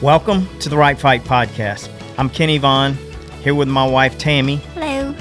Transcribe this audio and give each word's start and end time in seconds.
Welcome 0.00 0.46
to 0.60 0.68
the 0.68 0.76
Right 0.76 0.96
Fight 0.96 1.24
Podcast. 1.24 1.90
I'm 2.18 2.30
Kenny 2.30 2.58
Vaughn, 2.58 2.94
here 3.42 3.52
with 3.54 3.66
my 3.66 3.84
wife 3.84 4.16
Tammie, 4.16 4.56
Hello. 4.74 5.12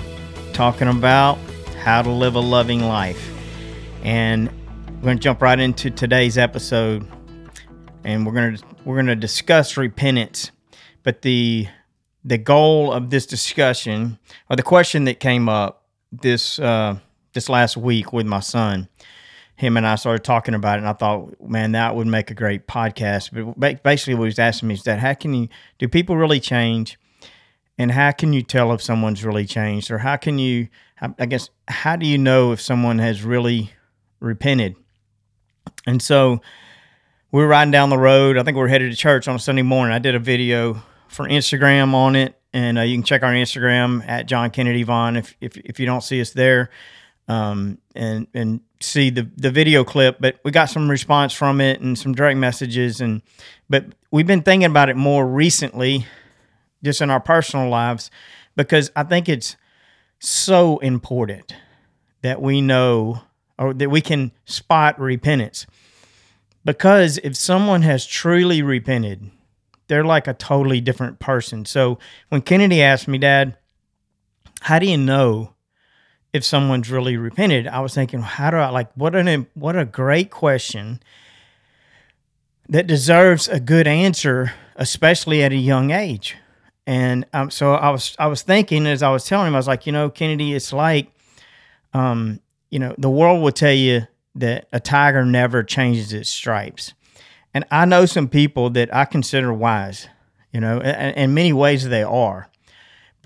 talking 0.53 0.87
about 0.87 1.39
how 1.79 2.03
to 2.03 2.11
live 2.11 2.35
a 2.35 2.39
loving 2.39 2.81
life. 2.83 3.31
And 4.03 4.51
we're 4.97 5.01
going 5.01 5.17
to 5.17 5.23
jump 5.23 5.41
right 5.41 5.59
into 5.59 5.89
today's 5.89 6.37
episode, 6.37 7.07
and 8.03 8.23
we're 8.23 8.33
going 8.33 8.57
to 8.57 8.63
we're 8.85 8.95
going 8.97 9.07
to 9.07 9.15
discuss 9.15 9.77
repentance. 9.77 10.51
But 11.01 11.23
the 11.23 11.67
the 12.23 12.37
goal 12.37 12.93
of 12.93 13.09
this 13.09 13.25
discussion, 13.25 14.19
or 14.47 14.55
the 14.55 14.63
question 14.63 15.05
that 15.05 15.19
came 15.19 15.49
up 15.49 15.85
this 16.11 16.59
uh, 16.59 16.99
this 17.33 17.49
last 17.49 17.77
week 17.77 18.13
with 18.13 18.27
my 18.27 18.41
son, 18.41 18.89
him 19.57 19.75
and 19.75 19.87
I 19.87 19.95
started 19.95 20.23
talking 20.23 20.53
about 20.53 20.77
it, 20.77 20.81
and 20.81 20.87
I 20.87 20.93
thought, 20.93 21.41
man, 21.41 21.71
that 21.71 21.95
would 21.95 22.05
make 22.05 22.29
a 22.29 22.35
great 22.35 22.67
podcast. 22.67 23.55
But 23.57 23.81
basically, 23.83 24.13
what 24.13 24.25
he 24.25 24.27
was 24.27 24.39
asking 24.39 24.69
me 24.69 24.75
is 24.75 24.83
that 24.83 24.99
how 24.99 25.15
can 25.15 25.33
you 25.33 25.49
do 25.79 25.87
people 25.87 26.15
really 26.15 26.39
change, 26.39 26.99
and 27.77 27.91
how 27.91 28.11
can 28.11 28.33
you 28.33 28.43
tell 28.43 28.71
if 28.71 28.83
someone's 28.83 29.25
really 29.25 29.47
changed, 29.47 29.89
or 29.89 29.97
how 29.97 30.15
can 30.15 30.37
you, 30.37 30.67
I 31.01 31.25
guess, 31.25 31.49
how 31.67 31.95
do 31.95 32.05
you 32.05 32.19
know 32.19 32.51
if 32.51 32.61
someone 32.61 32.99
has 32.99 33.23
really 33.23 33.71
repented? 34.19 34.75
And 35.87 36.03
so 36.03 36.39
we 37.31 37.41
were 37.41 37.47
riding 37.47 37.71
down 37.71 37.89
the 37.89 37.97
road. 37.97 38.37
I 38.37 38.43
think 38.43 38.55
we 38.55 38.61
were 38.61 38.67
headed 38.67 38.91
to 38.91 38.97
church 38.97 39.27
on 39.27 39.35
a 39.35 39.39
Sunday 39.39 39.63
morning. 39.63 39.91
I 39.91 39.99
did 39.99 40.13
a 40.13 40.19
video 40.19 40.83
for 41.07 41.27
Instagram 41.27 41.95
on 41.95 42.15
it, 42.15 42.39
and 42.53 42.77
uh, 42.77 42.81
you 42.81 42.95
can 42.95 43.03
check 43.03 43.23
our 43.23 43.33
Instagram 43.33 44.07
at 44.07 44.27
John 44.27 44.51
Kennedy 44.51 44.83
Vaughn 44.83 45.15
if 45.15 45.35
if, 45.41 45.57
if 45.57 45.79
you 45.79 45.87
don't 45.87 46.03
see 46.03 46.21
us 46.21 46.29
there, 46.29 46.69
um, 47.27 47.79
and 47.95 48.27
and 48.35 48.61
see 48.79 49.09
the 49.09 49.29
the 49.35 49.51
video 49.51 49.83
clip. 49.83 50.17
But 50.19 50.39
we 50.43 50.51
got 50.51 50.65
some 50.65 50.89
response 50.89 51.33
from 51.33 51.61
it 51.61 51.79
and 51.81 51.97
some 51.97 52.13
direct 52.13 52.37
messages, 52.37 53.01
and 53.01 53.21
but 53.69 53.85
we've 54.11 54.27
been 54.27 54.43
thinking 54.43 54.69
about 54.69 54.89
it 54.89 54.95
more 54.95 55.25
recently, 55.25 56.05
just 56.83 57.01
in 57.01 57.09
our 57.09 57.19
personal 57.19 57.69
lives, 57.69 58.11
because 58.55 58.91
I 58.95 59.03
think 59.03 59.29
it's 59.29 59.55
so 60.19 60.77
important 60.79 61.55
that 62.21 62.41
we 62.41 62.61
know 62.61 63.21
or 63.59 63.73
that 63.73 63.89
we 63.89 64.01
can 64.01 64.31
spot 64.45 64.99
repentance. 64.99 65.65
Because 66.65 67.17
if 67.23 67.35
someone 67.35 67.81
has 67.83 68.05
truly 68.05 68.61
repented, 68.61 69.31
they're 69.87 70.03
like 70.03 70.27
a 70.27 70.33
totally 70.33 70.81
different 70.81 71.19
person. 71.19 71.65
So 71.65 71.97
when 72.29 72.41
Kennedy 72.41 72.81
asked 72.81 73.07
me, 73.07 73.17
Dad, 73.17 73.57
how 74.61 74.79
do 74.79 74.85
you 74.85 74.97
know 74.97 75.53
if 76.37 76.45
someone's 76.45 76.89
really 76.89 77.17
repented? 77.17 77.67
I 77.67 77.81
was 77.81 77.93
thinking, 77.93 78.21
how 78.21 78.49
do 78.49 78.57
I 78.57 78.69
like 78.69 78.89
what 78.93 79.15
an 79.15 79.47
what 79.53 79.75
a 79.75 79.83
great 79.83 80.31
question 80.31 81.01
that 82.69 82.87
deserves 82.87 83.47
a 83.47 83.59
good 83.59 83.87
answer, 83.87 84.53
especially 84.75 85.43
at 85.43 85.51
a 85.51 85.57
young 85.57 85.91
age. 85.91 86.35
And 86.85 87.25
um, 87.33 87.51
so 87.51 87.73
I 87.73 87.89
was 87.89 88.15
I 88.17 88.27
was 88.27 88.41
thinking 88.41 88.87
as 88.87 89.03
I 89.03 89.09
was 89.09 89.25
telling 89.25 89.47
him, 89.47 89.55
I 89.55 89.59
was 89.59 89.67
like, 89.67 89.85
you 89.85 89.91
know, 89.91 90.09
Kennedy, 90.09 90.53
it's 90.53 90.71
like, 90.71 91.11
um, 91.93 92.39
you 92.69 92.79
know, 92.79 92.95
the 92.97 93.09
world 93.09 93.41
will 93.41 93.51
tell 93.51 93.73
you 93.73 94.07
that 94.35 94.67
a 94.71 94.79
tiger 94.79 95.25
never 95.25 95.63
changes 95.63 96.13
its 96.13 96.29
stripes. 96.29 96.93
And 97.53 97.65
I 97.71 97.85
know 97.85 98.05
some 98.05 98.27
people 98.27 98.69
that 98.71 98.93
I 98.93 99.05
consider 99.05 99.51
wise, 99.51 100.07
you 100.53 100.61
know, 100.61 100.79
and 100.79 101.17
in 101.17 101.33
many 101.33 101.51
ways 101.53 101.87
they 101.87 102.03
are, 102.03 102.49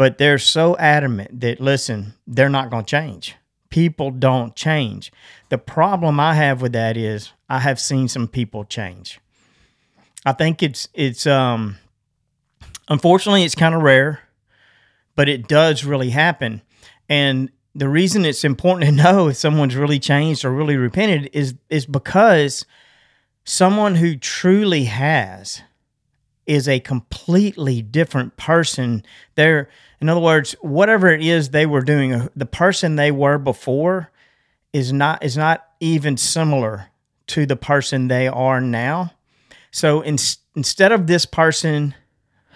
but 0.02 0.18
they're 0.18 0.40
so 0.40 0.76
adamant 0.78 1.42
that, 1.42 1.60
listen, 1.60 2.16
they're 2.26 2.50
not 2.50 2.72
going 2.72 2.84
to 2.84 2.90
change. 2.90 3.36
People 3.70 4.10
don't 4.10 4.56
change. 4.56 5.12
The 5.50 5.60
problem 5.60 6.20
I 6.20 6.34
have 6.34 6.60
with 6.60 6.72
that 6.72 6.98
is 6.98 7.34
I 7.48 7.60
have 7.60 7.80
seen 7.80 8.08
some 8.08 8.28
people 8.28 8.64
change. 8.64 9.20
I 10.26 10.32
think 10.32 10.64
it's, 10.64 10.88
it's, 10.96 11.28
um, 11.28 11.78
unfortunately, 12.90 13.44
it's 13.44 13.54
kind 13.54 13.76
of 13.76 13.84
rare, 13.84 14.22
but 15.16 15.30
it 15.30 15.48
does 15.48 15.84
really 15.84 16.10
happen. 16.10 16.64
And 17.08 17.52
the 17.76 17.88
reason 17.88 18.26
it's 18.26 18.44
important 18.44 18.90
to 18.90 19.04
know 19.04 19.28
if 19.28 19.38
someone's 19.38 19.76
really 19.76 20.00
changed 20.00 20.44
or 20.44 20.52
really 20.52 20.78
repented 20.78 21.30
is 21.32 21.54
is 21.70 21.86
because 21.86 22.66
someone 23.44 23.94
who 23.94 24.16
truly 24.16 24.86
has 24.86 25.62
is 26.52 26.68
a 26.68 26.82
completely 26.82 27.82
different 27.82 28.36
person. 28.36 29.06
They're 29.36 29.70
in 30.02 30.10
other 30.10 30.20
words, 30.20 30.52
whatever 30.60 31.08
it 31.08 31.24
is 31.24 31.50
they 31.50 31.66
were 31.66 31.82
doing, 31.82 32.14
uh, 32.14 32.28
the 32.36 32.46
person 32.46 32.98
they 32.98 33.10
were 33.10 33.38
before 33.38 34.12
is 34.74 34.92
not 34.92 35.24
is 35.24 35.38
not 35.38 35.66
even 35.80 36.18
similar 36.18 36.90
to 37.28 37.46
the 37.46 37.56
person 37.56 38.10
they 38.10 38.28
are 38.28 38.60
now. 38.60 39.14
So 39.72 40.02
in, 40.02 40.18
instead 40.54 40.92
of 40.92 41.08
this 41.08 41.26
person 41.26 41.96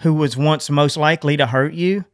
who 0.00 0.12
was 0.12 0.36
once 0.36 0.68
most 0.68 0.98
likely 0.98 1.38
to 1.38 1.46
hurt 1.46 1.72
you, 1.72 2.04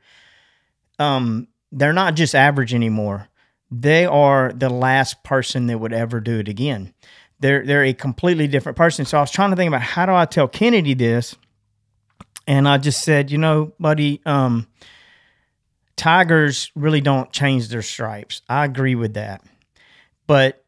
um, 1.01 1.49
they're 1.73 1.93
not 1.93 2.15
just 2.15 2.37
average 2.37 2.73
anymore. 2.73 3.29
They 3.73 4.07
are 4.07 4.53
the 4.53 4.71
last 4.71 5.25
person 5.25 5.67
that 5.67 5.79
would 5.79 5.93
ever 5.93 6.21
do 6.21 6.39
it 6.39 6.47
again. 6.47 6.95
They're 7.41 7.67
they're 7.67 7.83
a 7.83 7.93
completely 7.93 8.47
different 8.47 8.79
person. 8.79 9.05
So 9.05 9.19
I 9.19 9.23
was 9.23 9.33
trying 9.33 9.51
to 9.51 9.57
think 9.57 9.67
about 9.67 9.83
how 9.83 10.07
do 10.07 10.13
I 10.13 10.27
tell 10.27 10.47
Kennedy 10.47 10.95
this, 10.95 11.35
and 12.47 12.69
I 12.69 12.79
just 12.79 13.03
said, 13.03 13.31
you 13.31 13.39
know, 13.39 13.73
buddy, 13.79 14.21
um, 14.27 14.67
tigers 15.97 16.71
really 16.75 17.01
don't 17.01 17.33
change 17.33 17.69
their 17.69 17.83
stripes. 17.83 18.43
I 18.49 18.65
agree 18.65 18.95
with 18.95 19.15
that, 19.15 19.43
but 20.27 20.65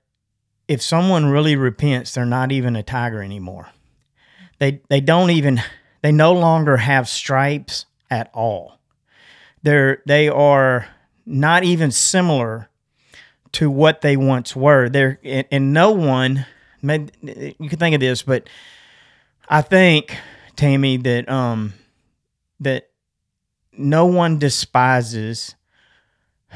if 0.68 0.80
someone 0.80 1.26
really 1.26 1.56
repents, 1.56 2.14
they're 2.14 2.24
not 2.24 2.52
even 2.52 2.76
a 2.76 2.82
tiger 2.82 3.22
anymore. 3.22 3.68
They 4.58 4.80
they 4.88 5.00
don't 5.00 5.30
even 5.30 5.60
they 6.02 6.12
no 6.12 6.32
longer 6.32 6.76
have 6.76 7.08
stripes 7.08 7.86
at 8.10 8.30
all. 8.32 8.78
They're 9.62 10.02
they 10.06 10.28
are 10.28 10.86
not 11.26 11.64
even 11.64 11.90
similar 11.90 12.68
to 13.52 13.70
what 13.70 14.00
they 14.00 14.16
once 14.16 14.54
were. 14.54 14.88
They're 14.88 15.18
and, 15.24 15.46
and 15.50 15.72
no 15.72 15.92
one. 15.92 16.46
You 16.82 17.54
can 17.58 17.78
think 17.78 17.94
of 17.94 18.00
this, 18.00 18.22
but 18.22 18.48
I 19.48 19.62
think 19.62 20.16
Tammie 20.56 20.96
that 20.98 21.28
um 21.28 21.74
that 22.60 22.90
no 23.76 24.06
one 24.06 24.38
despises 24.38 25.54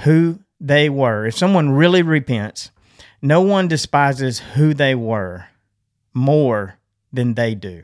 who 0.04 0.40
they 0.60 0.88
were. 0.88 1.26
If 1.26 1.36
someone 1.36 1.70
really 1.70 2.02
repents, 2.02 2.70
no 3.20 3.40
one 3.40 3.68
despises 3.68 4.38
who 4.38 4.74
they 4.74 4.94
were 4.94 5.46
more 6.14 6.78
than 7.12 7.34
they 7.34 7.54
do. 7.54 7.82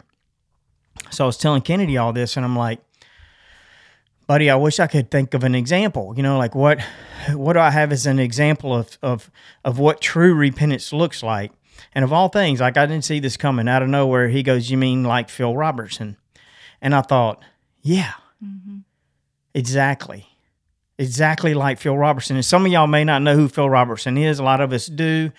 So 1.11 1.25
I 1.25 1.27
was 1.27 1.37
telling 1.37 1.63
Kennedy 1.63 1.97
all 1.97 2.13
this, 2.13 2.37
and 2.37 2.45
I'm 2.45 2.57
like, 2.57 2.81
buddy, 4.27 4.51
I 4.51 4.57
wish 4.57 4.81
I 4.81 4.87
could 4.87 5.11
think 5.11 5.35
of 5.35 5.45
an 5.45 5.55
example. 5.55 6.15
You 6.17 6.23
know, 6.23 6.39
like 6.39 6.55
what 6.55 6.81
what 7.33 7.55
do 7.55 7.61
I 7.61 7.71
have 7.71 7.93
as 7.93 8.07
an 8.07 8.19
example 8.19 8.75
of 8.75 8.99
of 9.03 9.31
of 9.65 9.79
what 9.79 10.01
true 10.01 10.35
repentance 10.35 10.93
looks 10.93 11.23
like? 11.23 11.53
And 11.95 12.05
of 12.05 12.13
all 12.13 12.29
things, 12.29 12.61
like 12.61 12.77
I 12.77 12.87
didn't 12.87 13.05
see 13.05 13.21
this 13.21 13.37
coming 13.37 13.69
out 13.69 13.83
of 13.83 13.89
nowhere. 13.89 14.29
He 14.29 14.43
goes, 14.43 14.71
"You 14.71 14.77
mean 14.77 15.05
like 15.05 15.29
Phil 15.29 15.57
Robertson?" 15.57 16.17
And 16.81 16.95
I 16.95 17.03
thought, 17.03 17.43
"Yeah, 17.83 18.13
mm-hmm. 18.45 18.79
exactly." 19.55 20.29
Exactly 20.97 21.55
like 21.55 21.81
Phil 21.81 21.97
Robertson. 21.97 22.37
And 22.37 22.45
some 22.45 22.65
of 22.65 22.71
y'all 22.71 22.87
may 22.87 23.03
not 23.03 23.21
know 23.21 23.35
who 23.35 23.49
Phil 23.49 23.69
Robertson 23.69 24.17
is. 24.17 24.39
A 24.39 24.45
lot 24.45 24.61
of 24.61 24.73
us 24.73 24.87
do 24.87 25.33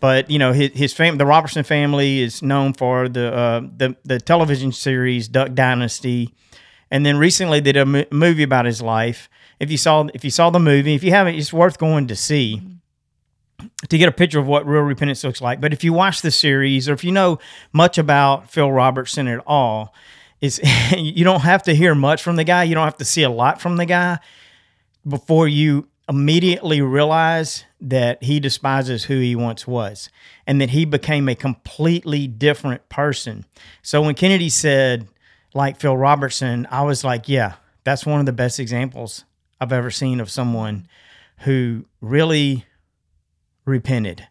but 0.00 0.30
you 0.30 0.38
know 0.38 0.52
his 0.52 0.70
his 0.72 0.92
fam- 0.92 1.18
the 1.18 1.26
Robertson 1.26 1.64
family 1.64 2.20
is 2.20 2.42
known 2.42 2.72
for 2.72 3.08
the 3.08 3.32
uh, 3.32 3.60
the 3.60 3.96
the 4.04 4.20
television 4.20 4.72
series 4.72 5.28
Duck 5.28 5.54
Dynasty, 5.54 6.34
and 6.90 7.04
then 7.04 7.18
recently 7.18 7.60
they 7.60 7.72
did 7.72 7.76
a 7.76 7.98
m- 7.98 8.06
movie 8.10 8.42
about 8.42 8.64
his 8.64 8.80
life. 8.80 9.28
If 9.60 9.70
you 9.70 9.76
saw 9.76 10.06
if 10.14 10.24
you 10.24 10.30
saw 10.30 10.50
the 10.50 10.60
movie, 10.60 10.94
if 10.94 11.02
you 11.02 11.10
haven't, 11.10 11.34
it's 11.34 11.52
worth 11.52 11.78
going 11.78 12.06
to 12.08 12.16
see 12.16 12.62
to 13.88 13.98
get 13.98 14.08
a 14.08 14.12
picture 14.12 14.38
of 14.38 14.46
what 14.46 14.66
real 14.66 14.82
repentance 14.82 15.24
looks 15.24 15.40
like. 15.40 15.60
But 15.60 15.72
if 15.72 15.82
you 15.82 15.92
watch 15.92 16.22
the 16.22 16.30
series 16.30 16.88
or 16.88 16.92
if 16.92 17.04
you 17.04 17.12
know 17.12 17.38
much 17.72 17.98
about 17.98 18.50
Phil 18.50 18.70
Robertson 18.70 19.28
at 19.28 19.42
all, 19.46 19.94
it's 20.40 20.60
you 20.96 21.24
don't 21.24 21.40
have 21.40 21.62
to 21.64 21.74
hear 21.74 21.94
much 21.94 22.22
from 22.22 22.36
the 22.36 22.44
guy. 22.44 22.64
You 22.64 22.74
don't 22.74 22.84
have 22.84 22.98
to 22.98 23.04
see 23.04 23.22
a 23.22 23.30
lot 23.30 23.60
from 23.60 23.76
the 23.76 23.86
guy 23.86 24.18
before 25.06 25.48
you 25.48 25.88
immediately 26.08 26.80
realize 26.80 27.64
that 27.80 28.22
he 28.22 28.40
despises 28.40 29.04
who 29.04 29.20
he 29.20 29.36
once 29.36 29.66
was 29.66 30.08
and 30.46 30.60
that 30.60 30.70
he 30.70 30.84
became 30.84 31.28
a 31.28 31.34
completely 31.34 32.26
different 32.26 32.88
person. 32.88 33.44
So 33.82 34.02
when 34.02 34.14
Kennedy 34.14 34.48
said, 34.48 35.06
like 35.54 35.78
Phil 35.78 35.96
Robertson, 35.96 36.66
I 36.70 36.82
was 36.82 37.04
like, 37.04 37.28
yeah, 37.28 37.54
that's 37.84 38.06
one 38.06 38.20
of 38.20 38.26
the 38.26 38.32
best 38.32 38.58
examples 38.58 39.24
I've 39.60 39.72
ever 39.72 39.90
seen 39.90 40.20
of 40.20 40.30
someone 40.30 40.88
who 41.40 41.84
really 42.00 42.64
repented. 43.68 44.26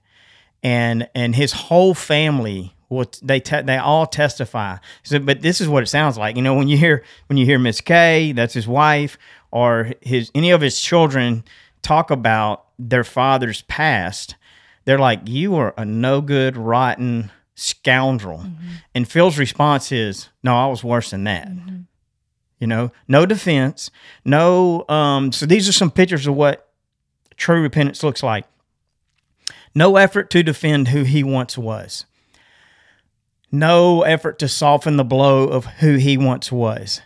And 0.64 1.08
and 1.16 1.36
his 1.36 1.54
whole 1.54 1.94
family 1.94 2.74
what 2.90 3.20
they 3.22 3.40
te- 3.40 3.62
they 3.62 3.78
all 3.78 4.08
testify. 4.08 4.78
So, 5.04 5.20
but 5.20 5.42
this 5.42 5.60
is 5.62 5.68
what 5.68 5.84
it 5.84 5.88
sounds 5.88 6.18
like. 6.18 6.36
You 6.36 6.42
know, 6.42 6.56
when 6.56 6.68
you 6.68 6.78
hear 6.78 7.04
when 7.28 7.38
you 7.38 7.46
hear 7.46 7.60
Miss 7.60 7.82
Kay 7.82 8.32
that's 8.32 8.54
his 8.54 8.68
wife, 8.68 9.18
or 9.52 9.92
his 10.02 10.32
any 10.34 10.52
of 10.52 10.62
his 10.62 10.80
children 10.80 11.44
talk 11.82 12.12
about 12.12 12.66
their 12.80 13.04
father's 13.04 13.62
past, 13.64 14.36
they're 14.86 15.00
like, 15.00 15.22
"You 15.26 15.56
are 15.56 15.74
a 15.78 15.86
no 15.86 16.22
good, 16.22 16.58
rotten, 16.58 17.32
scoundrel. 17.58 18.46
And 18.94 19.08
Phil's 19.08 19.40
response 19.40 19.92
is, 19.92 20.30
No, 20.44 20.56
I 20.56 20.68
was 20.68 20.84
worse 20.84 21.10
than 21.10 21.26
that. 21.26 21.50
You 22.60 22.68
know, 22.68 22.92
no 23.08 23.26
defense, 23.26 23.92
no. 24.24 24.86
Um, 24.88 25.32
so 25.32 25.46
these 25.46 25.68
are 25.68 25.74
some 25.74 25.92
pictures 25.92 26.26
of 26.26 26.36
what 26.36 26.70
true 27.36 27.62
repentance 27.62 28.04
looks 28.04 28.24
like. 28.24 28.46
No 29.76 29.96
effort 29.98 30.30
to 30.32 30.44
defend 30.44 30.90
who 30.90 31.04
he 31.04 31.24
once 31.24 31.58
was. 31.58 32.06
No 33.52 34.02
effort 34.02 34.40
to 34.40 34.48
soften 34.48 34.98
the 34.98 35.04
blow 35.04 35.46
of 35.46 35.66
who 35.66 35.96
he 35.96 36.18
once 36.18 36.52
was. 36.52 37.02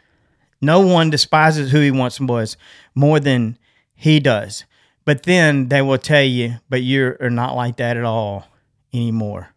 No 0.62 0.80
one 0.80 1.10
despises 1.10 1.72
who 1.72 1.82
he 1.82 1.92
once 1.92 2.20
was 2.20 2.58
more 2.96 3.20
than 3.20 3.58
he 3.94 4.20
does. 4.20 4.66
But 5.06 5.24
then 5.24 5.70
they 5.70 5.82
will 5.82 5.98
tell 5.98 6.24
you, 6.24 6.56
but 6.70 6.84
you're 6.84 7.18
not 7.30 7.56
like 7.56 7.78
that 7.78 7.98
at 7.98 8.04
all 8.04 8.48
anymore. 8.94 9.50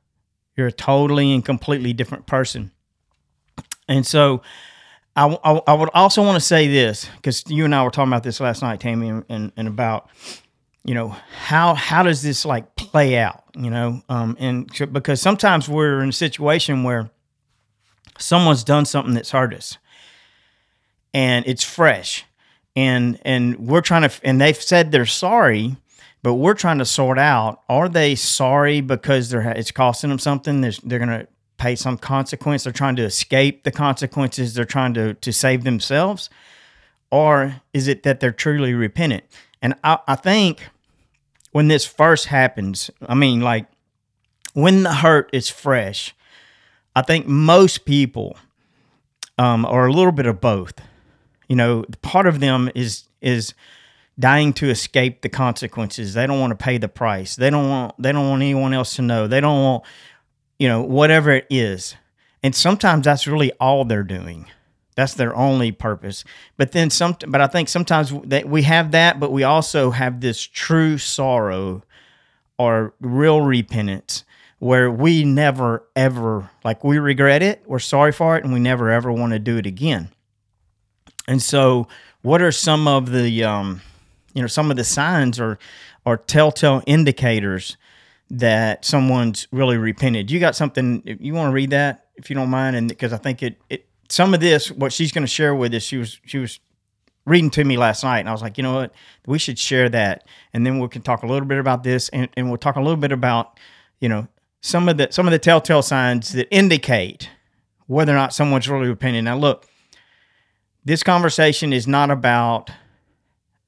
You're 0.57 0.69
a 0.69 0.73
totally 0.73 1.33
and 1.33 1.45
completely 1.45 1.93
different 1.93 2.27
person. 2.27 2.71
And 3.89 4.07
so 4.07 4.43
I, 5.17 5.39
I, 5.45 5.61
I 5.67 5.75
would 5.75 5.91
also 5.93 6.23
want 6.23 6.37
to 6.37 6.41
say 6.41 6.69
this 6.69 7.09
because 7.17 7.45
you 7.49 7.65
and 7.65 7.75
I 7.75 7.85
were 7.85 7.91
talking 7.91 8.11
about 8.11 8.23
this 8.23 8.41
last 8.41 8.63
night, 8.63 8.81
Tammie, 8.81 9.09
and, 9.09 9.25
and, 9.29 9.53
and 9.57 9.69
about 9.69 10.09
you 10.85 10.95
know 10.95 11.17
how 11.45 11.75
how 11.75 12.03
does 12.03 12.23
this 12.23 12.45
like 12.45 12.77
play 12.77 13.17
out 13.17 13.45
you 13.57 13.71
know? 13.71 14.03
Um 14.09 14.37
and 14.39 14.69
because 14.93 15.21
sometimes 15.21 15.69
we're 15.69 16.03
in 16.03 16.09
a 16.09 16.13
situation 16.13 16.83
where 16.83 17.11
someone's 18.19 18.65
done 18.65 18.85
something 18.85 19.15
that's 19.15 19.31
hurt 19.31 19.55
us 19.55 19.79
and 21.13 21.45
it's 21.47 21.65
fresh 21.65 22.25
and 22.77 23.19
and 23.25 23.57
we're 23.59 23.81
trying 23.81 24.09
to 24.09 24.21
and 24.23 24.41
they've 24.41 24.61
said 24.61 24.93
they're 24.93 25.07
sorry 25.07 25.77
but 26.25 26.35
we're 26.35 26.55
trying 26.55 26.79
to 26.79 26.87
sort 26.87 27.19
out 27.19 27.61
are 27.69 27.87
they 27.87 28.15
sorry 28.15 28.81
because 28.81 29.29
they're 29.29 29.47
it's 29.51 29.71
costing 29.71 30.09
them 30.09 30.19
something? 30.19 30.63
There's, 30.63 30.79
they're 30.79 30.99
going 30.99 31.11
to 31.11 31.29
pay 31.59 31.77
some 31.77 31.99
consequence. 31.99 32.65
They're 32.65 32.73
trying 32.73 32.97
to 32.97 33.05
escape 33.05 33.63
the 33.65 33.71
consequences. 33.71 34.55
They're 34.55 34.65
trying 34.65 34.95
to 34.95 35.13
to 35.13 35.33
save 35.35 35.65
themselves. 35.65 36.31
Or 37.11 37.61
is 37.75 37.89
it 37.89 38.05
that 38.05 38.21
they're 38.21 38.33
truly 38.33 38.73
repentant? 38.73 39.25
And 39.61 39.75
i, 39.85 39.99
I 40.09 40.17
think 40.17 40.67
when 41.55 41.69
this 41.69 41.87
first 41.87 42.27
happens 42.27 42.91
i 43.09 43.15
mean 43.15 43.41
like 43.41 43.67
when 44.53 44.83
the 44.83 44.95
hurt 44.95 45.31
is 45.33 45.49
fresh 45.49 46.15
i 46.95 47.03
think 47.03 47.27
most 47.27 47.85
people 47.85 48.37
um, 49.39 49.65
are 49.67 49.87
a 49.87 49.93
little 49.93 50.13
bit 50.13 50.27
of 50.27 50.41
both. 50.41 50.75
You 51.49 51.57
know 51.57 51.85
part 52.03 52.27
of 52.27 52.41
them 52.41 52.71
is 52.75 53.05
is 53.21 53.55
dying 54.19 54.53
to 54.55 54.71
escape 54.71 55.23
the 55.23 55.29
consequences. 55.29 56.15
They 56.15 56.27
don't 56.27 56.41
want 56.41 56.59
to 56.59 56.63
pay 56.63 56.79
the 56.79 56.89
price. 56.89 57.37
They 57.37 57.51
don't 57.51 57.69
want 57.69 57.95
they 58.01 58.13
don't 58.13 58.29
want 58.29 58.43
anyone 58.43 58.73
else 58.73 58.97
to 58.97 59.03
know. 59.03 59.27
They 59.27 59.41
don't 59.41 59.63
want 59.63 59.85
you 60.59 60.69
know 60.69 60.83
whatever 60.83 61.33
it 61.33 61.47
is. 61.51 61.97
And 62.43 62.55
sometimes 62.55 63.05
that's 63.05 63.27
really 63.27 63.53
all 63.53 63.85
they're 63.85 64.03
doing 64.03 64.47
that's 64.95 65.15
their 65.15 65.35
only 65.35 65.73
purpose 65.73 66.25
but 66.57 66.73
then 66.73 66.91
some 66.91 67.17
but 67.29 67.41
i 67.41 67.47
think 67.47 67.69
sometimes 67.69 68.13
that 68.25 68.49
we 68.49 68.63
have 68.63 68.93
that 68.93 69.19
but 69.19 69.33
we 69.33 69.43
also 69.43 69.91
have 69.91 70.21
this 70.21 70.41
true 70.43 70.99
sorrow 70.99 71.83
or 72.59 72.95
real 73.01 73.41
repentance 73.41 74.25
where 74.59 74.91
we 74.91 75.25
never 75.25 75.85
ever 75.97 76.49
like 76.65 76.83
we 76.85 76.99
regret 76.99 77.43
it 77.43 77.63
we're 77.67 77.79
sorry 77.79 78.13
for 78.13 78.37
it 78.37 78.45
and 78.45 78.53
we 78.53 78.61
never 78.61 78.91
ever 78.91 79.13
want 79.13 79.33
to 79.33 79.39
do 79.39 79.57
it 79.57 79.67
again 79.67 80.11
and 81.27 81.43
so, 81.43 81.89
what 82.23 82.43
are 82.43 82.53
some 82.53 82.87
of 82.89 83.11
the, 83.11 83.45
um, 83.45 83.81
you 84.35 84.43
know, 84.43 84.49
some 84.49 84.71
of 84.71 84.77
the 84.77 84.85
signs 84.85 85.41
or 85.41 85.59
or 86.05 86.19
telltale 86.19 86.83
indicators 86.87 87.77
that 88.31 88.85
someone's 88.85 89.49
really 89.51 89.79
repented? 89.79 90.31
You 90.31 90.41
got 90.41 90.55
something? 90.57 91.03
You 91.05 91.35
want 91.35 91.49
to 91.51 91.55
read 91.55 91.71
that, 91.71 92.07
if 92.17 92.29
you 92.29 92.37
don't 92.37 92.51
mind, 92.51 92.77
and 92.77 92.89
because 92.89 93.13
I 93.13 93.17
think 93.17 93.43
it, 93.43 93.61
it 93.71 93.87
some 94.15 94.33
of 94.33 94.41
this, 94.41 94.71
what 94.71 94.93
she's 94.93 95.11
going 95.13 95.25
to 95.25 95.31
share 95.31 95.55
with 95.55 95.75
us, 95.75 95.83
she 95.83 95.97
was 95.97 96.21
she 96.25 96.39
was 96.39 96.61
reading 97.27 97.51
to 97.51 97.65
me 97.65 97.77
last 97.77 98.05
night, 98.05 98.21
and 98.21 98.29
I 98.29 98.33
was 98.33 98.43
like, 98.43 98.57
you 98.59 98.63
know 98.63 98.75
what, 98.75 98.93
we 99.27 99.39
should 99.39 99.59
share 99.59 99.89
that, 99.89 100.27
and 100.53 100.65
then 100.65 100.79
we 100.79 100.89
can 100.89 101.03
talk 101.03 101.23
a 101.23 101.27
little 101.27 101.49
bit 101.49 101.59
about 101.59 101.83
this, 101.83 102.09
and, 102.11 102.29
and 102.37 102.49
we'll 102.49 102.59
talk 102.59 102.77
a 102.77 102.81
little 102.81 102.97
bit 102.97 103.13
about, 103.13 103.59
you 104.01 104.09
know, 104.09 104.29
some 104.61 104.89
of 104.89 104.99
the 104.99 105.09
some 105.11 105.27
of 105.27 105.33
the 105.33 105.39
telltale 105.39 105.83
signs 105.83 106.33
that 106.33 106.47
indicate 106.55 107.29
whether 107.87 108.13
or 108.13 108.17
not 108.17 108.33
someone's 108.33 108.69
really 108.69 108.89
repenting. 108.89 109.25
Now, 109.25 109.37
look 109.37 109.67
this 110.85 111.03
conversation 111.03 111.73
is 111.73 111.87
not 111.87 112.11
about 112.11 112.71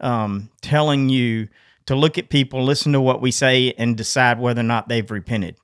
um, 0.00 0.50
telling 0.60 1.08
you 1.08 1.48
to 1.86 1.94
look 1.94 2.18
at 2.18 2.28
people, 2.28 2.62
listen 2.62 2.92
to 2.92 3.00
what 3.00 3.20
we 3.20 3.30
say, 3.30 3.72
and 3.78 3.96
decide 3.96 4.38
whether 4.38 4.60
or 4.60 4.64
not 4.64 4.88
they've 4.88 5.10
repented. 5.10 5.56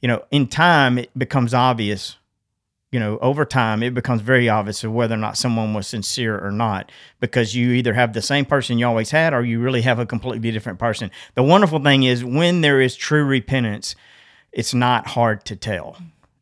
You 0.00 0.08
know, 0.08 0.24
in 0.30 0.48
time, 0.48 0.98
it 0.98 1.16
becomes 1.16 1.52
obvious. 1.52 2.16
You 2.94 3.00
know, 3.00 3.18
over 3.18 3.44
time, 3.44 3.82
it 3.82 3.92
becomes 3.92 4.22
very 4.22 4.48
obvious 4.48 4.84
of 4.84 4.92
whether 4.92 5.16
or 5.16 5.18
not 5.18 5.36
someone 5.36 5.74
was 5.74 5.88
sincere 5.88 6.38
or 6.38 6.52
not, 6.52 6.92
because 7.18 7.56
you 7.56 7.72
either 7.72 7.92
have 7.94 8.12
the 8.12 8.22
same 8.22 8.44
person 8.44 8.78
you 8.78 8.86
always 8.86 9.10
had, 9.10 9.34
or 9.34 9.42
you 9.42 9.58
really 9.58 9.82
have 9.82 9.98
a 9.98 10.06
completely 10.06 10.52
different 10.52 10.78
person. 10.78 11.10
The 11.34 11.42
wonderful 11.42 11.80
thing 11.80 12.04
is 12.04 12.24
when 12.24 12.60
there 12.60 12.80
is 12.80 12.94
true 12.94 13.24
repentance, 13.24 13.96
it's 14.52 14.74
not 14.74 15.08
hard 15.08 15.44
to 15.46 15.56
tell. 15.56 15.96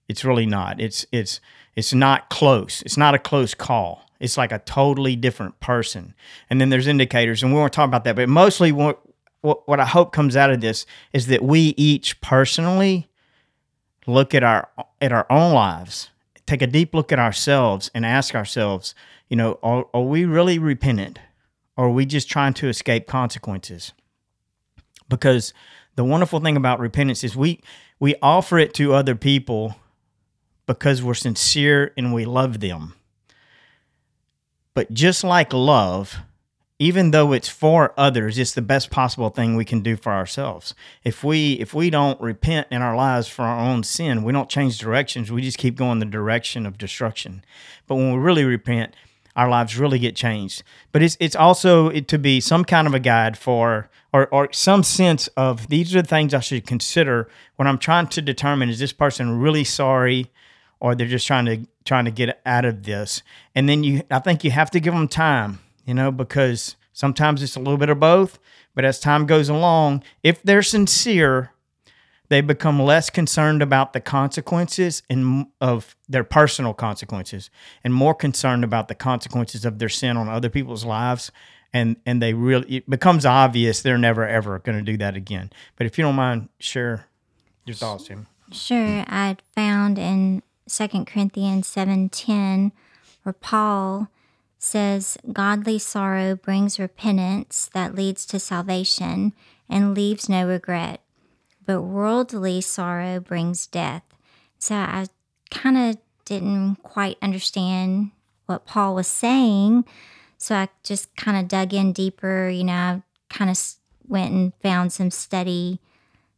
It's 0.09 0.27
really 0.27 0.45
not. 0.45 0.79
It's 0.79 1.07
it's 1.11 1.41
it's 1.75 1.95
not 1.95 2.29
close. 2.29 2.83
It's 2.83 2.99
not 2.99 3.15
a 3.15 3.19
close 3.19 3.55
call. 3.55 4.05
It's 4.21 4.37
like 4.37 4.53
a 4.53 4.59
totally 4.59 5.17
different 5.17 5.59
person. 5.61 6.15
And 6.51 6.61
then 6.61 6.69
there's 6.69 6.87
indicators, 6.87 7.43
and 7.43 7.53
we 7.53 7.59
won't 7.59 7.73
talk 7.73 7.89
about 7.89 8.05
that. 8.05 8.17
But 8.17 8.29
mostly, 8.29 8.73
what 8.73 9.01
what, 9.41 9.67
what 9.67 9.81
I 9.81 9.87
hope 9.87 10.13
comes 10.13 10.37
out 10.37 10.51
of 10.51 10.61
this 10.61 10.85
is 11.15 11.29
that 11.29 11.43
we 11.43 11.75
each 11.79 12.21
personally 12.21 13.09
look 14.07 14.35
at 14.35 14.45
our 14.45 14.69
at 15.01 15.13
our 15.13 15.27
own 15.31 15.55
lives, 15.55 16.11
take 16.47 16.63
a 16.63 16.67
deep 16.67 16.95
look 16.95 17.13
at 17.13 17.19
ourselves, 17.19 17.91
and 17.95 18.05
ask 18.05 18.35
ourselves, 18.35 18.95
you 19.29 19.37
know, 19.37 19.59
are, 19.63 19.87
are 19.95 20.03
we 20.03 20.25
really 20.25 20.59
repentant, 20.59 21.19
or 21.77 21.87
are 21.87 21.91
we 21.91 22.07
just 22.07 22.29
trying 22.29 22.55
to 22.55 22.69
escape 22.69 23.07
consequences? 23.07 23.93
Because 25.09 25.53
the 25.97 26.05
wonderful 26.05 26.41
thing 26.41 26.57
about 26.57 26.81
repentance 26.81 27.23
is 27.25 27.37
we 27.37 27.61
we 27.99 28.15
offer 28.21 28.59
it 28.59 28.75
to 28.75 28.95
other 28.95 29.15
people 29.15 29.77
because 30.67 31.03
we're 31.03 31.15
sincere 31.15 31.93
and 31.97 32.13
we 32.13 32.25
love 32.25 32.61
them. 32.61 32.95
But 34.75 34.93
just 34.93 35.23
like 35.23 35.53
love, 35.53 36.17
even 36.83 37.13
though 37.13 37.33
it's 37.33 37.49
for 37.49 37.95
others, 37.97 38.39
it's 38.39 38.55
the 38.55 38.61
best 38.61 38.91
possible 38.91 39.31
thing 39.31 39.55
we 39.55 39.65
can 39.65 39.83
do 39.83 39.97
for 39.97 40.11
ourselves. 40.11 40.75
If 41.05 41.23
we 41.23 41.53
if 41.55 41.73
we 41.73 41.91
don't 41.91 42.21
repent 42.21 42.67
in 42.73 42.83
our 42.83 42.97
lives 42.97 43.29
for 43.29 43.43
our 43.43 43.61
own 43.61 43.85
sin, 43.85 44.25
we 44.25 44.33
don't 44.33 44.49
change 44.49 44.79
directions, 44.79 45.31
we 45.31 45.43
just 45.43 45.59
keep 45.59 45.77
going 45.77 46.01
the 46.01 46.07
direction 46.07 46.67
of 46.67 46.79
destruction. 46.79 47.45
But 47.87 47.95
when 47.95 48.13
we 48.13 48.19
really 48.19 48.45
repent, 48.45 48.97
our 49.37 49.49
lives 49.49 49.79
really 49.79 50.01
get 50.01 50.17
changed. 50.17 50.65
But 50.91 51.03
it's 51.03 51.17
it's 51.21 51.37
also 51.37 51.91
to 51.93 52.19
be 52.19 52.41
some 52.41 52.65
kind 52.65 52.89
of 52.89 52.95
a 52.95 53.01
guide 53.01 53.39
for 53.39 53.89
or 54.13 54.27
or 54.33 54.53
some 54.53 54.83
sense 54.83 55.29
of 55.37 55.69
these 55.69 55.95
are 55.95 56.03
the 56.03 56.09
things 56.09 56.35
I 56.35 56.41
should 56.41 56.67
consider 56.67 57.29
when 57.55 57.69
I'm 57.69 57.79
trying 57.79 58.09
to 58.09 58.21
determine 58.21 58.69
is 58.71 58.81
this 58.81 58.93
person 58.93 59.39
really 59.39 59.63
sorry 59.63 60.33
or 60.81 60.97
they're 60.97 61.07
just 61.07 61.29
trying 61.29 61.45
to 61.45 61.65
trying 61.85 62.07
to 62.07 62.11
get 62.11 62.41
out 62.45 62.65
of 62.65 62.83
this. 62.83 63.23
And 63.55 63.69
then 63.69 63.85
you 63.85 64.03
I 64.11 64.19
think 64.19 64.43
you 64.43 64.51
have 64.51 64.73
to 64.73 64.81
give 64.81 64.95
them 64.95 65.07
time, 65.07 65.61
you 65.85 65.95
know, 65.95 66.11
because 66.11 66.77
sometimes 66.93 67.43
it's 67.43 67.57
a 67.57 67.61
little 67.61 67.77
bit 67.79 67.89
of 67.89 68.01
both, 68.01 68.39
but 68.75 68.85
as 68.85 69.01
time 69.01 69.27
goes 69.27 69.49
along, 69.49 70.03
if 70.23 70.43
they're 70.43 70.63
sincere, 70.63 71.53
they 72.29 72.41
become 72.41 72.81
less 72.81 73.11
concerned 73.11 73.61
about 73.61 73.93
the 73.93 74.01
consequences 74.01 75.03
and 75.11 75.47
of 75.61 75.95
their 76.09 76.25
personal 76.25 76.73
consequences 76.73 77.51
and 77.85 77.93
more 77.93 78.15
concerned 78.15 78.65
about 78.65 78.89
the 78.89 78.95
consequences 78.95 79.67
of 79.67 79.79
their 79.79 79.91
sin 79.91 80.17
on 80.17 80.29
other 80.29 80.49
people's 80.49 80.85
lives. 80.85 81.31
And 81.75 81.97
and 82.07 82.23
they 82.23 82.33
really 82.33 82.77
it 82.77 82.89
becomes 82.89 83.27
obvious 83.27 83.83
they're 83.83 83.99
never 83.99 84.27
ever 84.27 84.59
going 84.59 84.79
to 84.79 84.85
do 84.85 84.97
that 84.99 85.15
again. 85.17 85.51
But 85.77 85.87
if 85.87 85.99
you 85.99 86.05
don't 86.05 86.15
mind 86.15 86.49
share 86.59 87.07
your 87.67 87.75
thoughts 87.75 88.05
Tim. 88.05 88.27
Sure, 88.51 89.05
I 89.09 89.37
found 89.55 89.99
in 89.99 90.43
Second 90.67 91.07
Corinthians 91.07 91.67
7:10 91.69 92.73
where 93.23 93.33
Paul 93.35 94.09
says 94.63 95.19
godly 95.33 95.79
sorrow 95.79 96.37
brings 96.37 96.79
repentance 96.79 97.69
that 97.75 97.95
leads 97.95 98.25
to 98.27 98.39
salvation 98.39 99.33
and 99.69 99.95
leaves 99.95 100.29
no 100.29 100.47
regret, 100.47 101.01
but 101.67 101.83
worldly 101.83 102.61
sorrow 102.61 103.21
brings 103.21 103.67
death. 103.67 104.05
So 104.59 104.75
I 104.75 105.07
kind 105.51 105.77
of 105.77 105.97
didn't 106.25 106.77
quite 106.83 107.19
understand 107.21 108.11
what 108.47 108.67
Paul 108.67 108.95
was 108.95 109.09
saying, 109.09 109.85
so 110.39 110.55
I 110.55 110.69
just 110.83 111.15
kind 111.17 111.37
of 111.37 111.49
dug 111.49 111.75
in 111.75 111.93
deeper, 111.93 112.49
you 112.49 112.65
know, 112.65 112.73
I 112.73 113.03
kind 113.29 113.51
of 113.51 113.59
went 114.07 114.33
and 114.33 114.53
found 114.63 114.93
some 114.93 115.11
study 115.11 115.81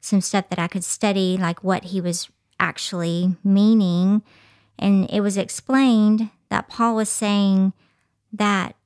some 0.04 0.20
stuff 0.20 0.50
that 0.50 0.58
I 0.58 0.68
could 0.68 0.84
study, 0.84 1.38
like 1.38 1.64
what 1.64 1.84
he 1.84 2.00
was 2.00 2.28
actually 2.60 3.36
meaning. 3.42 4.22
And 4.78 5.10
it 5.10 5.20
was 5.20 5.38
explained 5.38 6.30
that 6.50 6.68
Paul 6.68 6.96
was 6.96 7.08
saying 7.08 7.72
that 8.34 8.76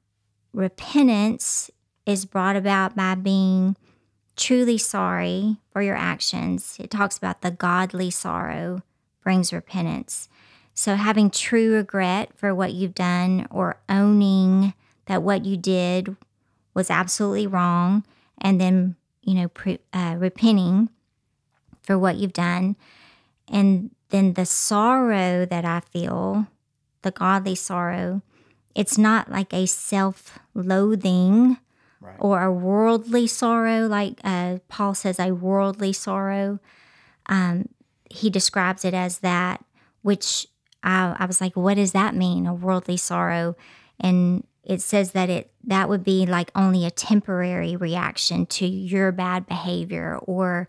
repentance 0.52 1.70
is 2.06 2.24
brought 2.24 2.56
about 2.56 2.94
by 2.96 3.14
being 3.14 3.76
truly 4.36 4.78
sorry 4.78 5.56
for 5.72 5.82
your 5.82 5.96
actions. 5.96 6.76
It 6.78 6.90
talks 6.90 7.18
about 7.18 7.42
the 7.42 7.50
godly 7.50 8.10
sorrow 8.10 8.82
brings 9.22 9.52
repentance. 9.52 10.28
So, 10.74 10.94
having 10.94 11.30
true 11.30 11.74
regret 11.74 12.30
for 12.36 12.54
what 12.54 12.72
you've 12.72 12.94
done 12.94 13.46
or 13.50 13.80
owning 13.88 14.74
that 15.06 15.22
what 15.22 15.44
you 15.44 15.56
did 15.56 16.16
was 16.72 16.90
absolutely 16.90 17.46
wrong, 17.46 18.04
and 18.40 18.60
then, 18.60 18.94
you 19.22 19.34
know, 19.34 19.48
pre- 19.48 19.80
uh, 19.92 20.14
repenting 20.16 20.90
for 21.82 21.98
what 21.98 22.16
you've 22.16 22.32
done. 22.32 22.76
And 23.48 23.90
then 24.10 24.34
the 24.34 24.46
sorrow 24.46 25.44
that 25.46 25.64
I 25.64 25.80
feel, 25.80 26.46
the 27.02 27.10
godly 27.10 27.56
sorrow, 27.56 28.22
it's 28.74 28.98
not 28.98 29.30
like 29.30 29.52
a 29.52 29.66
self 29.66 30.38
loathing 30.54 31.58
Right. 32.00 32.14
or 32.20 32.42
a 32.44 32.52
worldly 32.52 33.26
sorrow, 33.26 33.88
like 33.88 34.20
uh, 34.22 34.58
Paul 34.68 34.94
says, 34.94 35.18
a 35.18 35.32
worldly 35.32 35.92
sorrow. 35.92 36.60
Um, 37.26 37.68
he 38.08 38.30
describes 38.30 38.84
it 38.84 38.94
as 38.94 39.18
that, 39.18 39.64
which 40.02 40.46
I, 40.84 41.16
I 41.18 41.26
was 41.26 41.40
like, 41.40 41.56
what 41.56 41.74
does 41.74 41.90
that 41.92 42.14
mean, 42.14 42.46
a 42.46 42.54
worldly 42.54 42.98
sorrow? 42.98 43.56
And 43.98 44.46
it 44.62 44.80
says 44.80 45.10
that 45.10 45.28
it 45.28 45.50
that 45.64 45.88
would 45.88 46.04
be 46.04 46.24
like 46.24 46.52
only 46.54 46.86
a 46.86 46.90
temporary 46.90 47.74
reaction 47.74 48.46
to 48.46 48.66
your 48.66 49.10
bad 49.10 49.46
behavior 49.46 50.18
or 50.22 50.68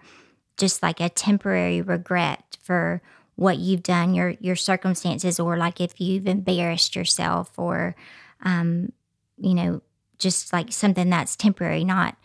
just 0.58 0.82
like 0.82 1.00
a 1.00 1.10
temporary 1.10 1.82
regret 1.82 2.58
for 2.62 3.01
what 3.39 3.58
you've 3.58 3.84
done, 3.84 4.13
your 4.13 4.36
your 4.39 4.55
circumstances, 4.55 5.39
or 5.39 5.58
like 5.58 5.79
if 5.79 6.00
you've 6.00 6.27
embarrassed 6.27 6.96
yourself, 6.96 7.58
or 7.58 7.96
um, 8.43 8.91
you 9.38 9.53
know, 9.53 9.81
just 10.17 10.51
like 10.51 10.74
something 10.74 11.10
that's 11.10 11.36
temporary, 11.36 11.84
not 11.84 12.17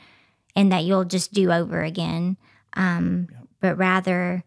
and 0.56 0.70
that 0.70 0.84
you'll 0.84 1.04
just 1.04 1.32
do 1.32 1.50
over 1.50 1.82
again. 1.82 2.36
Um, 2.74 3.28
But 3.60 3.78
rather, 3.78 4.44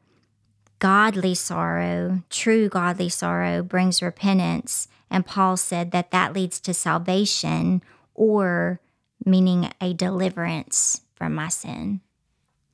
godly 0.79 1.35
sorrow, 1.35 2.21
true 2.29 2.69
godly 2.69 3.09
sorrow, 3.09 3.63
brings 3.63 4.01
repentance. 4.01 4.87
And 5.09 5.25
Paul 5.25 5.57
said 5.57 5.91
that 5.91 6.11
that 6.11 6.33
leads 6.33 6.59
to 6.61 6.73
salvation, 6.73 7.81
or 8.13 8.79
meaning 9.25 9.71
a 9.81 9.93
deliverance 9.93 11.01
from 11.15 11.33
my 11.33 11.49
sin. 11.49 12.01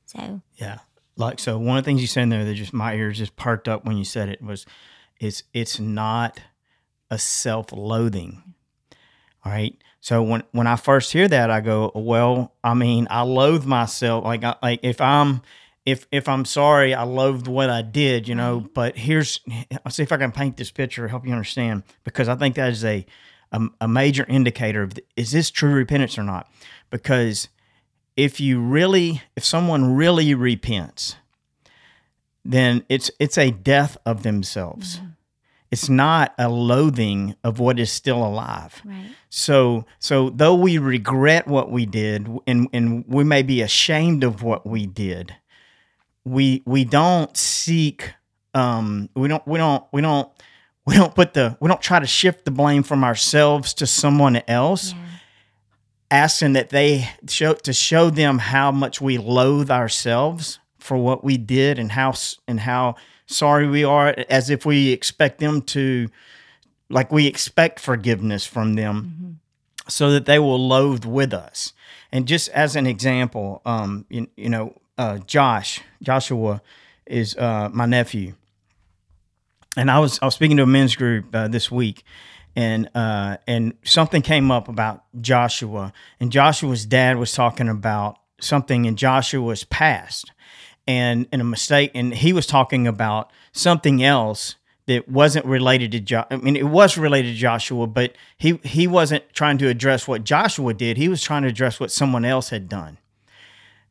So 0.05 0.41
Yeah. 0.57 0.79
Like 1.15 1.39
so 1.39 1.57
one 1.57 1.77
of 1.77 1.83
the 1.83 1.89
things 1.89 2.01
you 2.01 2.07
said 2.07 2.23
in 2.23 2.29
there 2.29 2.45
that 2.45 2.53
just 2.55 2.73
my 2.73 2.95
ears 2.95 3.17
just 3.17 3.35
perked 3.35 3.67
up 3.67 3.85
when 3.85 3.97
you 3.97 4.03
said 4.03 4.29
it 4.29 4.41
was 4.41 4.65
it's 5.19 5.43
it's 5.53 5.79
not 5.79 6.39
a 7.09 7.19
self-loathing. 7.19 8.41
All 9.45 9.51
right. 9.51 9.77
So 9.99 10.21
when 10.23 10.43
when 10.51 10.67
I 10.67 10.75
first 10.75 11.13
hear 11.13 11.27
that 11.27 11.49
I 11.49 11.61
go, 11.61 11.91
well, 11.95 12.53
I 12.63 12.73
mean, 12.73 13.07
I 13.09 13.21
loathe 13.21 13.65
myself 13.65 14.25
like 14.25 14.43
I, 14.43 14.55
like 14.61 14.79
if 14.83 14.99
I'm 14.99 15.41
if 15.85 16.07
if 16.11 16.27
I'm 16.27 16.45
sorry, 16.45 16.93
I 16.93 17.03
loathe 17.03 17.47
what 17.47 17.69
I 17.69 17.81
did, 17.81 18.27
you 18.27 18.35
know, 18.35 18.67
but 18.73 18.97
here's 18.97 19.39
I'll 19.85 19.91
see 19.91 20.03
if 20.03 20.11
I 20.11 20.17
can 20.17 20.31
paint 20.31 20.57
this 20.57 20.71
picture 20.71 21.07
help 21.07 21.25
you 21.25 21.31
understand 21.31 21.83
because 22.03 22.27
I 22.27 22.35
think 22.35 22.55
that 22.55 22.69
is 22.69 22.83
a 22.83 23.05
a, 23.51 23.61
a 23.81 23.87
major 23.87 24.25
indicator 24.27 24.83
of 24.83 24.93
is 25.15 25.31
this 25.31 25.51
true 25.51 25.73
repentance 25.73 26.17
or 26.17 26.23
not? 26.23 26.49
Because 26.89 27.49
if 28.15 28.39
you 28.39 28.59
really 28.59 29.21
if 29.35 29.43
someone 29.43 29.95
really 29.95 30.33
repents 30.33 31.15
then 32.45 32.83
it's 32.89 33.09
it's 33.19 33.37
a 33.37 33.51
death 33.51 33.97
of 34.05 34.23
themselves. 34.23 34.99
It's 35.71 35.89
not 35.89 36.35
a 36.37 36.49
loathing 36.49 37.35
of 37.43 37.57
what 37.59 37.79
is 37.79 37.91
still 37.91 38.23
alive. 38.23 38.81
Right, 38.85 39.07
so 39.29 39.85
so 39.97 40.29
though 40.29 40.53
we 40.53 40.77
regret 40.77 41.47
what 41.47 41.71
we 41.71 41.85
did 41.85 42.27
and 42.45 42.67
and 42.73 43.05
we 43.07 43.23
may 43.23 43.43
be 43.43 43.61
ashamed 43.61 44.23
of 44.23 44.43
what 44.43 44.67
we 44.67 44.85
did 44.85 45.35
we 46.25 46.63
we 46.65 46.85
don't 46.85 47.35
seek 47.35 48.13
um 48.53 49.09
we 49.15 49.27
don't 49.27 49.45
we 49.47 49.57
don't 49.57 49.83
we 49.91 50.01
don't 50.01 50.29
we 50.85 50.95
don't 50.95 51.15
put 51.15 51.33
the 51.33 51.57
we 51.59 51.67
don't 51.67 51.81
try 51.81 51.99
to 51.99 52.07
shift 52.07 52.45
the 52.45 52.51
blame 52.51 52.83
from 52.83 53.03
ourselves 53.03 53.73
to 53.75 53.87
someone 53.87 54.41
else. 54.47 54.93
Yeah, 54.93 55.02
asking 56.13 56.53
that 56.53 56.69
they 56.69 57.09
show 57.27 57.53
to 57.55 57.73
show 57.73 58.11
them 58.11 58.37
how 58.37 58.71
much 58.71 59.01
we 59.01 59.17
loathe 59.17 59.71
ourselves 59.71 60.59
for 60.77 60.95
what 60.95 61.23
we 61.23 61.37
did 61.37 61.79
and 61.79 61.91
how 61.91 62.13
and 62.47 62.59
how 62.59 62.95
sorry 63.25 63.67
we 63.67 63.83
are 63.83 64.13
as 64.29 64.51
if 64.51 64.63
we 64.63 64.91
expect 64.91 65.39
them 65.39 65.59
to 65.59 66.07
like 66.87 67.11
we 67.11 67.25
expect 67.25 67.79
forgiveness 67.79 68.45
from 68.45 68.75
them 68.75 69.39
so 69.87 70.11
that 70.11 70.25
they 70.25 70.37
will 70.37 70.59
loathe 70.59 71.03
with 71.03 71.33
us. 71.33 71.73
And 72.11 72.27
just 72.27 72.47
as 72.49 72.75
an 72.75 72.85
example 72.85 73.63
um 73.65 74.05
you, 74.07 74.27
you 74.37 74.49
know 74.49 74.79
uh 74.99 75.17
josh 75.17 75.81
joshua 76.03 76.61
is 77.07 77.35
uh 77.37 77.69
my 77.73 77.87
nephew. 77.87 78.35
And 79.75 79.89
I 79.89 79.97
was 79.97 80.19
I 80.21 80.25
was 80.25 80.35
speaking 80.35 80.57
to 80.57 80.63
a 80.63 80.67
men's 80.67 80.95
group 80.95 81.33
uh, 81.33 81.47
this 81.47 81.71
week, 81.71 82.03
and 82.55 82.89
uh, 82.95 83.37
and 83.47 83.73
something 83.83 84.21
came 84.21 84.51
up 84.51 84.67
about 84.67 85.03
Joshua, 85.21 85.93
and 86.19 86.31
Joshua's 86.31 86.85
dad 86.85 87.17
was 87.17 87.33
talking 87.33 87.69
about 87.69 88.17
something 88.39 88.85
in 88.85 88.95
Joshua's 88.95 89.63
past, 89.63 90.31
and 90.87 91.27
and 91.31 91.41
a 91.41 91.45
mistake, 91.45 91.91
and 91.95 92.13
he 92.13 92.33
was 92.33 92.45
talking 92.45 92.87
about 92.87 93.31
something 93.51 94.03
else 94.03 94.55
that 94.85 95.07
wasn't 95.07 95.45
related 95.45 95.93
to 95.93 95.99
jo- 95.99 96.25
I 96.29 96.35
mean, 96.35 96.57
it 96.57 96.67
was 96.67 96.97
related 96.97 97.33
to 97.33 97.39
Joshua, 97.39 97.87
but 97.87 98.15
he 98.37 98.59
he 98.63 98.87
wasn't 98.87 99.23
trying 99.33 99.57
to 99.59 99.67
address 99.67 100.07
what 100.07 100.23
Joshua 100.23 100.73
did. 100.73 100.97
He 100.97 101.07
was 101.07 101.21
trying 101.21 101.43
to 101.43 101.47
address 101.49 101.79
what 101.79 101.91
someone 101.91 102.25
else 102.25 102.49
had 102.49 102.69
done 102.69 102.97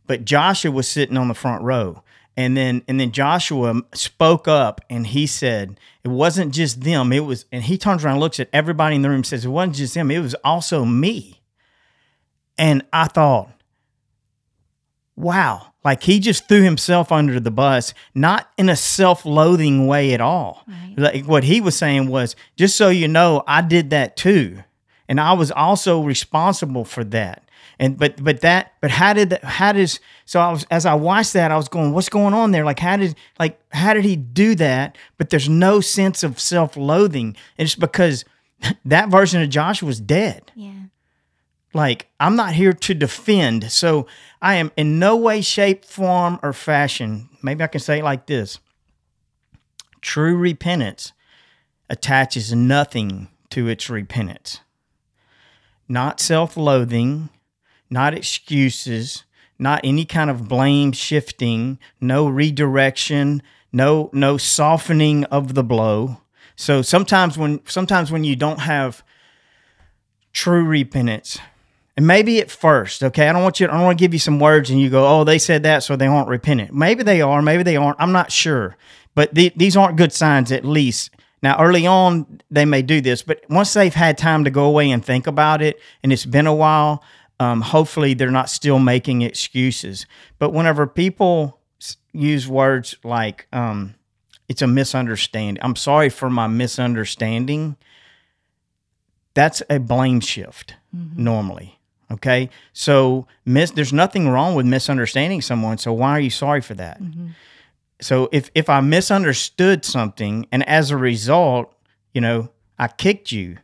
but 0.07 0.25
Joshua 0.25 0.71
was 0.71 0.89
sitting 0.89 1.17
on 1.17 1.29
the 1.29 1.35
front 1.35 1.63
row. 1.63 2.03
And 2.37 2.57
then 2.57 2.83
and 2.89 2.99
then 2.99 3.13
Joshua 3.13 3.83
spoke 3.93 4.49
up 4.49 4.81
and 4.89 5.07
he 5.07 5.27
said, 5.27 5.79
it 6.03 6.09
wasn't 6.09 6.55
just 6.55 6.81
them, 6.81 7.13
it 7.13 7.21
was 7.21 7.45
and 7.53 7.63
he 7.63 7.77
turns 7.77 8.05
around 8.05 8.15
and 8.15 8.21
looks 8.21 8.41
at 8.41 8.49
everybody 8.53 8.97
in 8.97 9.03
the 9.03 9.09
room 9.09 9.17
and 9.17 9.27
says, 9.27 9.45
It 9.45 9.49
wasn't 9.49 9.77
just 9.77 9.95
them, 9.95 10.11
it 10.11 10.21
was 10.21 10.35
also 10.43 10.85
me. 10.85 11.41
And 12.59 12.85
I 12.93 13.07
thought, 13.09 13.51
wow, 15.17 15.73
like 15.85 16.03
he 16.03 16.21
just 16.21 16.49
threw 16.49 16.63
himself 16.63 17.13
under 17.13 17.39
the 17.41 17.51
bus, 17.51 17.93
not 18.15 18.51
in 18.57 18.69
a 18.69 18.77
self-loathing 18.77 19.87
way 19.87 20.15
at 20.15 20.21
all. 20.21 20.65
Right. 20.67 20.95
Like 20.97 21.25
what 21.27 21.45
he 21.45 21.61
was 21.61 21.77
saying 21.77 22.09
was, 22.09 22.37
just 22.57 22.77
so 22.77 22.89
you 22.89 23.09
know, 23.09 23.43
I 23.47 23.63
did 23.63 23.91
that 23.91 24.17
too. 24.17 24.63
And 25.09 25.21
I 25.21 25.33
was 25.33 25.51
also 25.51 26.03
responsible 26.03 26.85
for 26.85 27.05
that. 27.05 27.43
And 27.79 27.99
but 27.99 28.23
but 28.23 28.41
that 28.41 28.75
but 28.81 28.91
how 28.91 29.13
did 29.13 29.31
that 29.31 29.45
how 29.45 29.73
does 29.73 30.01
so 30.25 30.41
I 30.41 30.51
was 30.51 30.67
as 30.71 30.87
I 30.87 30.95
watched 30.95 31.33
that 31.33 31.51
I 31.51 31.57
was 31.57 31.69
going 31.69 31.93
what's 31.93 32.09
going 32.09 32.35
on 32.35 32.53
there? 32.53 32.65
Like 32.65 32.79
how 32.79 32.97
did 32.97 33.15
like 33.39 33.59
how 33.71 33.95
did 33.95 34.05
he 34.05 34.17
do 34.17 34.55
that? 34.57 34.97
But 35.19 35.31
there's 35.31 35.49
no 35.49 35.81
sense 35.81 36.23
of 36.23 36.39
self-loathing. 36.39 37.37
And 37.59 37.67
it's 37.67 37.75
because 37.75 38.25
that 38.85 39.09
version 39.09 39.43
of 39.43 39.49
Joshua 39.49 39.87
was 39.87 40.01
dead. 40.01 40.53
Yeah, 40.55 40.73
like 41.75 42.09
I'm 42.21 42.37
not 42.37 42.53
here 42.53 42.73
to 42.73 42.95
defend. 42.95 43.73
So 43.73 44.07
I 44.41 44.57
am 44.57 44.71
in 44.77 44.99
no 44.99 45.17
way 45.17 45.41
shape 45.41 45.85
form 45.85 46.39
or 46.43 46.53
fashion 46.53 47.29
maybe 47.43 47.65
I 47.65 47.67
can 47.67 47.81
say 47.81 47.99
it 47.99 48.05
like 48.05 48.27
this 48.27 48.59
true 50.01 50.37
repentance 50.37 51.13
attaches 51.89 52.53
nothing 52.53 53.29
to 53.51 53.69
its 53.69 53.91
repentance. 53.91 54.61
Not 55.89 56.21
self-loathing 56.21 57.29
not 57.93 58.15
excuses, 58.15 59.25
not 59.59 59.81
any 59.85 60.05
kind 60.05 60.31
of 60.31 60.49
blame 60.49 60.93
shifting, 60.93 61.79
no 62.01 62.27
redirection, 62.27 63.43
no 63.73 64.11
no 64.13 64.37
softening 64.37 65.25
of 65.25 65.55
the 65.55 65.63
blow. 65.63 66.19
So 66.57 66.83
sometimes 66.83 67.39
when 67.39 67.61
sometimes 67.67 68.11
when 68.11 68.25
you 68.25 68.35
don't 68.35 68.61
have 68.61 69.05
true 70.33 70.65
repentance, 70.65 71.39
and 71.97 72.07
maybe 72.07 72.41
at 72.41 72.51
first, 72.51 73.03
okay, 73.03 73.29
I 73.29 73.33
don't 73.33 73.43
want 73.43 73.61
you. 73.61 73.69
I 73.69 73.73
don't 73.73 73.83
want 73.83 73.99
to 73.99 74.03
give 74.03 74.15
you 74.15 74.19
some 74.19 74.41
words 74.41 74.71
and 74.71 74.81
you 74.81 74.89
go, 74.89 75.07
oh, 75.07 75.25
they 75.25 75.39
said 75.39 75.63
that, 75.65 75.83
so 75.83 75.95
they 75.95 76.07
aren't 76.07 76.29
repentant. 76.29 76.73
Maybe 76.73 77.03
they 77.03 77.21
are, 77.21 77.43
maybe 77.43 77.63
they 77.63 77.77
aren't. 77.77 78.01
I'm 78.01 78.13
not 78.13 78.33
sure, 78.33 78.77
but 79.15 79.35
the, 79.35 79.53
these 79.55 79.77
aren't 79.77 79.99
good 79.99 80.13
signs, 80.13 80.51
at 80.51 80.65
least. 80.65 81.11
Now, 81.43 81.61
early 81.61 81.87
on, 81.87 82.41
they 82.51 82.65
may 82.65 82.83
do 82.83 83.01
this, 83.01 83.23
but 83.23 83.43
once 83.51 83.73
they've 83.73 83.93
had 83.93 84.17
time 84.17 84.45
to 84.45 84.51
go 84.51 84.65
away 84.65 84.91
and 84.93 85.05
think 85.05 85.27
about 85.27 85.61
it, 85.61 85.81
and 86.03 86.13
it's 86.13 86.25
been 86.25 86.47
a 86.47 86.55
while, 86.55 87.03
um, 87.43 87.61
hopefully 87.61 88.15
they're 88.15 88.31
not 88.31 88.49
still 88.51 88.79
making 88.79 89.23
excuses. 89.23 90.07
But 90.39 90.51
whenever 90.51 90.87
people 90.87 91.59
use 92.13 92.47
words 92.49 92.95
like 93.03 93.47
um, 93.53 93.95
"it's 94.49 94.63
a 94.63 94.67
misunderstanding," 94.67 95.63
I'm 95.65 95.77
sorry 95.77 96.09
for 96.11 96.31
my 96.31 96.47
misunderstanding. 96.47 97.77
That's 99.35 99.63
a 99.71 99.79
blame 99.79 100.21
shift 100.21 100.77
normally. 101.17 101.79
Okay, 102.11 102.51
so 102.75 103.27
mis- 103.47 103.71
there's 103.71 103.93
nothing 103.93 104.29
wrong 104.29 104.55
with 104.55 104.67
misunderstanding 104.67 105.41
someone. 105.41 105.79
So 105.79 105.93
why 105.95 106.11
are 106.11 106.21
you 106.21 106.31
sorry 106.31 106.61
for 106.61 106.75
that? 106.75 107.01
So 108.01 108.29
if 108.33 108.51
if 108.55 108.69
I 108.69 108.81
misunderstood 108.81 109.85
something 109.85 110.47
and 110.53 110.63
as 110.69 110.91
a 110.91 110.97
result, 110.97 111.73
you 112.13 112.21
know, 112.21 112.51
I 112.79 112.89
kicked 112.89 113.33
you, 113.33 113.57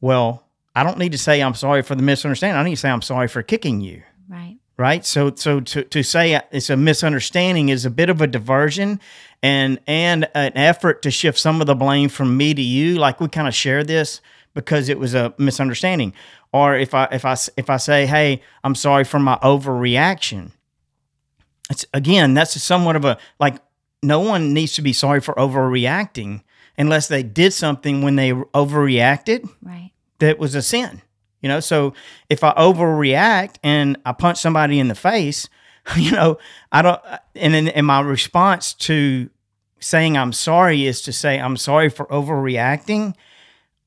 well, 0.00 0.45
I 0.76 0.82
don't 0.84 0.98
need 0.98 1.12
to 1.12 1.18
say 1.18 1.42
I'm 1.42 1.54
sorry 1.54 1.82
for 1.82 1.94
the 1.94 2.02
misunderstanding. 2.02 2.56
I 2.60 2.62
need 2.62 2.74
to 2.74 2.80
say 2.80 2.90
I'm 2.90 3.02
sorry 3.02 3.28
for 3.28 3.42
kicking 3.42 3.80
you. 3.80 4.02
right, 4.28 4.58
right? 4.76 5.04
So 5.04 5.34
so 5.34 5.60
to, 5.60 5.82
to 5.84 6.02
say 6.02 6.40
it's 6.52 6.68
a 6.70 6.76
misunderstanding 6.76 7.70
is 7.70 7.84
a 7.86 7.90
bit 7.90 8.10
of 8.10 8.20
a 8.20 8.26
diversion 8.26 9.00
and 9.42 9.80
and 9.86 10.28
an 10.34 10.52
effort 10.54 11.00
to 11.02 11.10
shift 11.10 11.38
some 11.38 11.60
of 11.62 11.66
the 11.66 11.74
blame 11.74 12.10
from 12.10 12.36
me 12.36 12.52
to 12.54 12.62
you. 12.62 12.96
Like 12.96 13.20
we 13.20 13.28
kind 13.28 13.48
of 13.48 13.54
share 13.54 13.82
this 13.84 14.20
because 14.54 14.88
it 14.88 14.98
was 14.98 15.14
a 15.14 15.34
misunderstanding. 15.38 16.12
Or 16.52 16.76
if 16.76 16.92
I 16.94 17.08
if 17.10 17.24
I 17.24 17.36
if 17.56 17.70
I 17.70 17.78
say, 17.78 18.06
"Hey, 18.06 18.42
I'm 18.62 18.74
sorry 18.74 19.04
for 19.04 19.18
my 19.18 19.36
overreaction," 19.42 20.52
it's 21.70 21.86
again 21.94 22.34
that's 22.34 22.60
somewhat 22.62 22.96
of 22.96 23.04
a 23.04 23.18
like 23.40 23.56
no 24.02 24.20
one 24.20 24.52
needs 24.52 24.74
to 24.74 24.82
be 24.82 24.92
sorry 24.92 25.20
for 25.20 25.34
overreacting 25.34 26.42
unless 26.78 27.08
they 27.08 27.22
did 27.22 27.52
something 27.54 28.02
when 28.02 28.16
they 28.16 28.32
overreacted 28.32 29.48
Right. 29.62 29.90
That 30.18 30.38
was 30.38 30.54
a 30.54 30.62
sin. 30.62 31.02
You 31.40 31.48
know, 31.48 31.60
so 31.60 31.92
if 32.28 32.42
I 32.42 32.52
overreact 32.54 33.56
and 33.62 33.98
I 34.04 34.12
punch 34.12 34.38
somebody 34.38 34.78
in 34.78 34.88
the 34.88 34.94
face, 34.94 35.48
you 35.96 36.10
know, 36.10 36.38
I 36.72 36.82
don't, 36.82 37.00
and 37.34 37.54
then 37.54 37.68
and 37.68 37.86
my 37.86 38.00
response 38.00 38.74
to 38.74 39.30
saying 39.78 40.16
I'm 40.16 40.32
sorry 40.32 40.86
is 40.86 41.02
to 41.02 41.12
say 41.12 41.38
I'm 41.38 41.56
sorry 41.56 41.88
for 41.88 42.06
overreacting, 42.06 43.14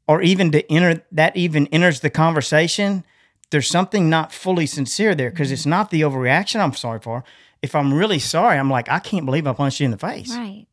or 0.08 0.22
even 0.22 0.52
to 0.52 0.72
enter 0.72 1.04
that 1.12 1.36
even 1.36 1.68
enters 1.68 2.00
the 2.00 2.10
conversation. 2.10 3.04
There's 3.52 3.68
something 3.68 4.10
not 4.10 4.32
fully 4.32 4.68
sincere 4.68 5.16
there 5.16 5.32
because 5.32 5.52
it's 5.52 5.64
mm-hmm. 5.64 5.72
not 5.72 5.90
the 5.90 6.02
overreaction 6.02 6.60
I'm 6.60 6.74
sorry 6.74 7.00
for. 7.00 7.24
If 7.62 7.76
I'm 7.76 7.94
really 7.94 8.20
sorry, 8.20 8.58
I'm 8.58 8.70
like, 8.70 8.90
I 8.90 9.00
can't 9.00 9.26
believe 9.26 9.48
I 9.48 9.54
punched 9.54 9.80
you 9.80 9.86
in 9.86 9.92
the 9.92 9.98
face. 9.98 10.30
Right. 10.30 10.68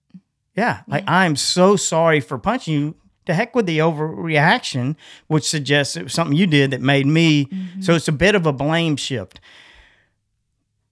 Yeah, 0.55 0.83
like 0.87 1.05
I'm 1.07 1.37
so 1.37 1.77
sorry 1.77 2.21
for 2.21 2.39
punching 2.39 2.75
you. 2.75 2.95
To 3.27 3.35
heck 3.35 3.55
with 3.55 3.67
the 3.67 3.79
overreaction, 3.79 4.97
which 5.27 5.45
suggests 5.45 5.97
it 5.97 6.05
was 6.05 6.13
something 6.13 6.37
you 6.37 6.47
did 6.47 6.71
that 6.71 6.81
made 6.81 7.07
me. 7.07 7.47
Mm-hmm. 7.47 7.81
So 7.83 7.95
it's 7.95 8.09
a 8.09 8.13
bit 8.13 8.35
of 8.35 8.47
a 8.47 8.53
blame 8.53 8.97
shift. 8.97 9.41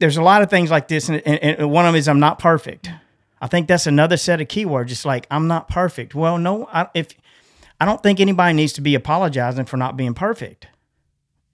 There's 0.00 0.16
a 0.16 0.22
lot 0.22 0.42
of 0.42 0.50
things 0.50 0.70
like 0.70 0.88
this, 0.88 1.08
and, 1.08 1.22
and, 1.26 1.38
and 1.60 1.70
one 1.70 1.86
of 1.86 1.92
them 1.92 1.98
is 1.98 2.08
I'm 2.08 2.20
not 2.20 2.38
perfect. 2.38 2.90
I 3.40 3.46
think 3.46 3.68
that's 3.68 3.86
another 3.86 4.16
set 4.16 4.40
of 4.40 4.48
keywords. 4.48 4.88
Just 4.88 5.04
like 5.04 5.26
I'm 5.30 5.46
not 5.46 5.68
perfect. 5.68 6.14
Well, 6.14 6.38
no, 6.38 6.66
I, 6.72 6.88
if 6.94 7.14
I 7.80 7.84
don't 7.84 8.02
think 8.02 8.18
anybody 8.18 8.54
needs 8.54 8.72
to 8.74 8.80
be 8.80 8.94
apologizing 8.94 9.66
for 9.66 9.76
not 9.76 9.96
being 9.96 10.14
perfect. 10.14 10.66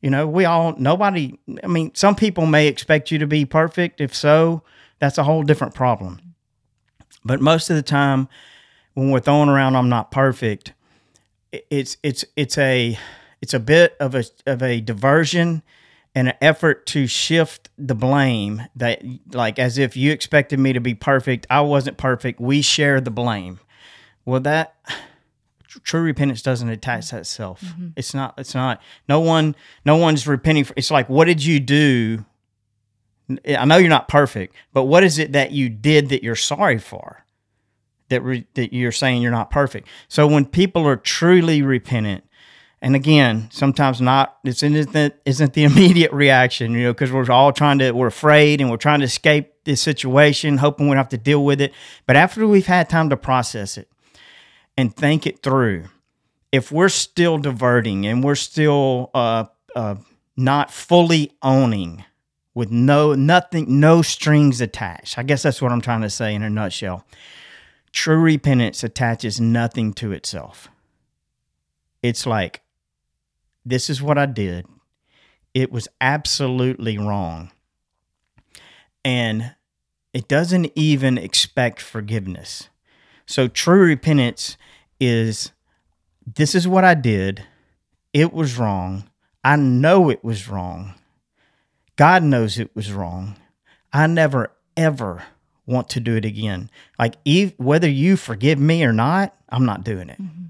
You 0.00 0.08
know, 0.10 0.26
we 0.26 0.44
all 0.44 0.74
nobody. 0.78 1.38
I 1.62 1.66
mean, 1.66 1.94
some 1.94 2.14
people 2.14 2.46
may 2.46 2.68
expect 2.68 3.10
you 3.10 3.18
to 3.18 3.26
be 3.26 3.44
perfect. 3.44 4.00
If 4.00 4.14
so, 4.14 4.62
that's 4.98 5.18
a 5.18 5.24
whole 5.24 5.42
different 5.42 5.74
problem. 5.74 6.20
But 7.24 7.40
most 7.40 7.68
of 7.68 7.76
the 7.76 7.82
time, 7.82 8.28
when 8.94 9.10
we're 9.10 9.20
throwing 9.20 9.48
around 9.48 9.76
"I'm 9.76 9.88
not 9.88 10.10
perfect," 10.10 10.72
it's 11.52 11.96
it's 12.02 12.24
it's 12.36 12.58
a 12.58 12.98
it's 13.40 13.54
a 13.54 13.60
bit 13.60 13.96
of 14.00 14.14
a 14.14 14.24
of 14.46 14.62
a 14.62 14.80
diversion 14.80 15.62
and 16.14 16.28
an 16.28 16.34
effort 16.40 16.86
to 16.86 17.06
shift 17.06 17.70
the 17.78 17.94
blame 17.94 18.62
that 18.74 19.02
like 19.32 19.58
as 19.58 19.78
if 19.78 19.96
you 19.96 20.10
expected 20.10 20.58
me 20.58 20.72
to 20.72 20.80
be 20.80 20.94
perfect 20.94 21.46
i 21.50 21.60
wasn't 21.60 21.96
perfect. 21.96 22.40
We 22.40 22.62
share 22.62 23.00
the 23.00 23.10
blame. 23.10 23.60
Well 24.24 24.40
that 24.40 24.74
true 25.84 26.02
repentance 26.02 26.42
doesn't 26.42 26.68
attach 26.68 27.10
that 27.10 27.26
self. 27.26 27.60
Mm-hmm. 27.60 27.88
It's 27.96 28.12
not 28.14 28.34
it's 28.38 28.54
not 28.54 28.80
no 29.08 29.20
one 29.20 29.54
no 29.84 29.96
one's 29.96 30.26
repenting 30.26 30.64
for 30.64 30.74
it's 30.76 30.90
like 30.90 31.08
what 31.08 31.26
did 31.26 31.44
you 31.44 31.60
do? 31.60 32.24
I 33.46 33.64
know 33.64 33.76
you're 33.76 33.88
not 33.88 34.08
perfect 34.08 34.54
but 34.72 34.84
what 34.84 35.04
is 35.04 35.18
it 35.18 35.32
that 35.32 35.52
you 35.52 35.68
did 35.68 36.08
that 36.08 36.22
you're 36.24 36.34
sorry 36.34 36.78
for 36.78 37.24
that 38.10 38.22
re, 38.22 38.46
that 38.54 38.72
you're 38.72 38.92
saying 38.92 39.22
you're 39.22 39.30
not 39.30 39.50
perfect 39.50 39.88
so 40.08 40.26
when 40.26 40.44
people 40.44 40.86
are 40.86 40.96
truly 40.96 41.62
repentant 41.62 42.24
and 42.82 42.96
again, 42.96 43.48
sometimes 43.52 44.00
not. 44.00 44.38
It's 44.44 44.62
isn't 44.62 45.14
isn't 45.24 45.52
the 45.52 45.64
immediate 45.70 46.12
reaction, 46.12 46.72
you 46.72 46.84
know, 46.84 46.92
because 46.92 47.12
we're 47.12 47.30
all 47.30 47.52
trying 47.52 47.78
to 47.80 47.92
we're 47.92 48.06
afraid 48.06 48.60
and 48.60 48.70
we're 48.70 48.78
trying 48.78 49.00
to 49.00 49.04
escape 49.04 49.52
this 49.64 49.82
situation, 49.82 50.58
hoping 50.58 50.86
we 50.86 50.90
don't 50.90 50.98
have 50.98 51.08
to 51.10 51.18
deal 51.18 51.44
with 51.44 51.60
it. 51.60 51.72
But 52.06 52.16
after 52.16 52.46
we've 52.46 52.66
had 52.66 52.88
time 52.88 53.10
to 53.10 53.16
process 53.16 53.76
it 53.76 53.90
and 54.76 54.94
think 54.94 55.26
it 55.26 55.42
through, 55.42 55.84
if 56.52 56.72
we're 56.72 56.88
still 56.88 57.36
diverting 57.38 58.06
and 58.06 58.24
we're 58.24 58.34
still 58.34 59.10
uh, 59.12 59.44
uh, 59.76 59.96
not 60.36 60.70
fully 60.70 61.32
owning 61.42 62.04
with 62.54 62.70
no 62.70 63.14
nothing, 63.14 63.78
no 63.78 64.00
strings 64.00 64.62
attached, 64.62 65.18
I 65.18 65.22
guess 65.22 65.42
that's 65.42 65.60
what 65.60 65.70
I'm 65.70 65.82
trying 65.82 66.00
to 66.00 66.10
say 66.10 66.34
in 66.34 66.42
a 66.42 66.48
nutshell. 66.48 67.04
True 67.92 68.20
repentance 68.20 68.84
attaches 68.84 69.40
nothing 69.40 69.92
to 69.94 70.12
itself. 70.12 70.68
It's 72.02 72.26
like 72.26 72.62
this 73.64 73.90
is 73.90 74.00
what 74.00 74.18
I 74.18 74.26
did. 74.26 74.66
It 75.54 75.72
was 75.72 75.88
absolutely 76.00 76.98
wrong. 76.98 77.50
And 79.04 79.54
it 80.12 80.28
doesn't 80.28 80.70
even 80.74 81.18
expect 81.18 81.80
forgiveness. 81.80 82.68
So 83.26 83.48
true 83.48 83.84
repentance 83.84 84.56
is 84.98 85.52
this 86.26 86.54
is 86.54 86.68
what 86.68 86.84
I 86.84 86.94
did. 86.94 87.44
It 88.12 88.32
was 88.32 88.58
wrong. 88.58 89.08
I 89.44 89.56
know 89.56 90.10
it 90.10 90.24
was 90.24 90.48
wrong. 90.48 90.94
God 91.96 92.22
knows 92.22 92.58
it 92.58 92.74
was 92.74 92.92
wrong. 92.92 93.36
I 93.92 94.06
never 94.06 94.52
ever 94.76 95.24
want 95.70 95.88
to 95.90 96.00
do 96.00 96.16
it 96.16 96.24
again. 96.24 96.70
Like 96.98 97.14
ev- 97.26 97.54
whether 97.56 97.88
you 97.88 98.16
forgive 98.16 98.58
me 98.58 98.84
or 98.84 98.92
not, 98.92 99.34
I'm 99.48 99.64
not 99.64 99.84
doing 99.84 100.08
it. 100.08 100.20
Mm-hmm. 100.20 100.46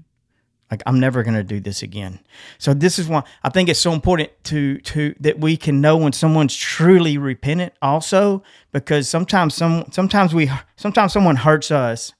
Like 0.69 0.83
I'm 0.85 0.99
never 0.99 1.21
going 1.23 1.35
to 1.35 1.43
do 1.43 1.59
this 1.59 1.83
again. 1.83 2.19
So 2.57 2.73
this 2.73 2.97
is 2.97 3.07
why 3.07 3.23
I 3.43 3.49
think 3.49 3.67
it's 3.69 3.79
so 3.79 3.91
important 3.91 4.29
to 4.45 4.77
to 4.79 5.13
that 5.19 5.39
we 5.39 5.57
can 5.57 5.81
know 5.81 5.97
when 5.97 6.13
someone's 6.13 6.55
truly 6.55 7.17
repentant 7.17 7.73
also 7.81 8.41
because 8.71 9.09
sometimes 9.09 9.53
some 9.53 9.85
sometimes 9.91 10.33
we 10.33 10.49
sometimes 10.77 11.11
someone 11.11 11.35
hurts 11.35 11.71
us 11.71 12.13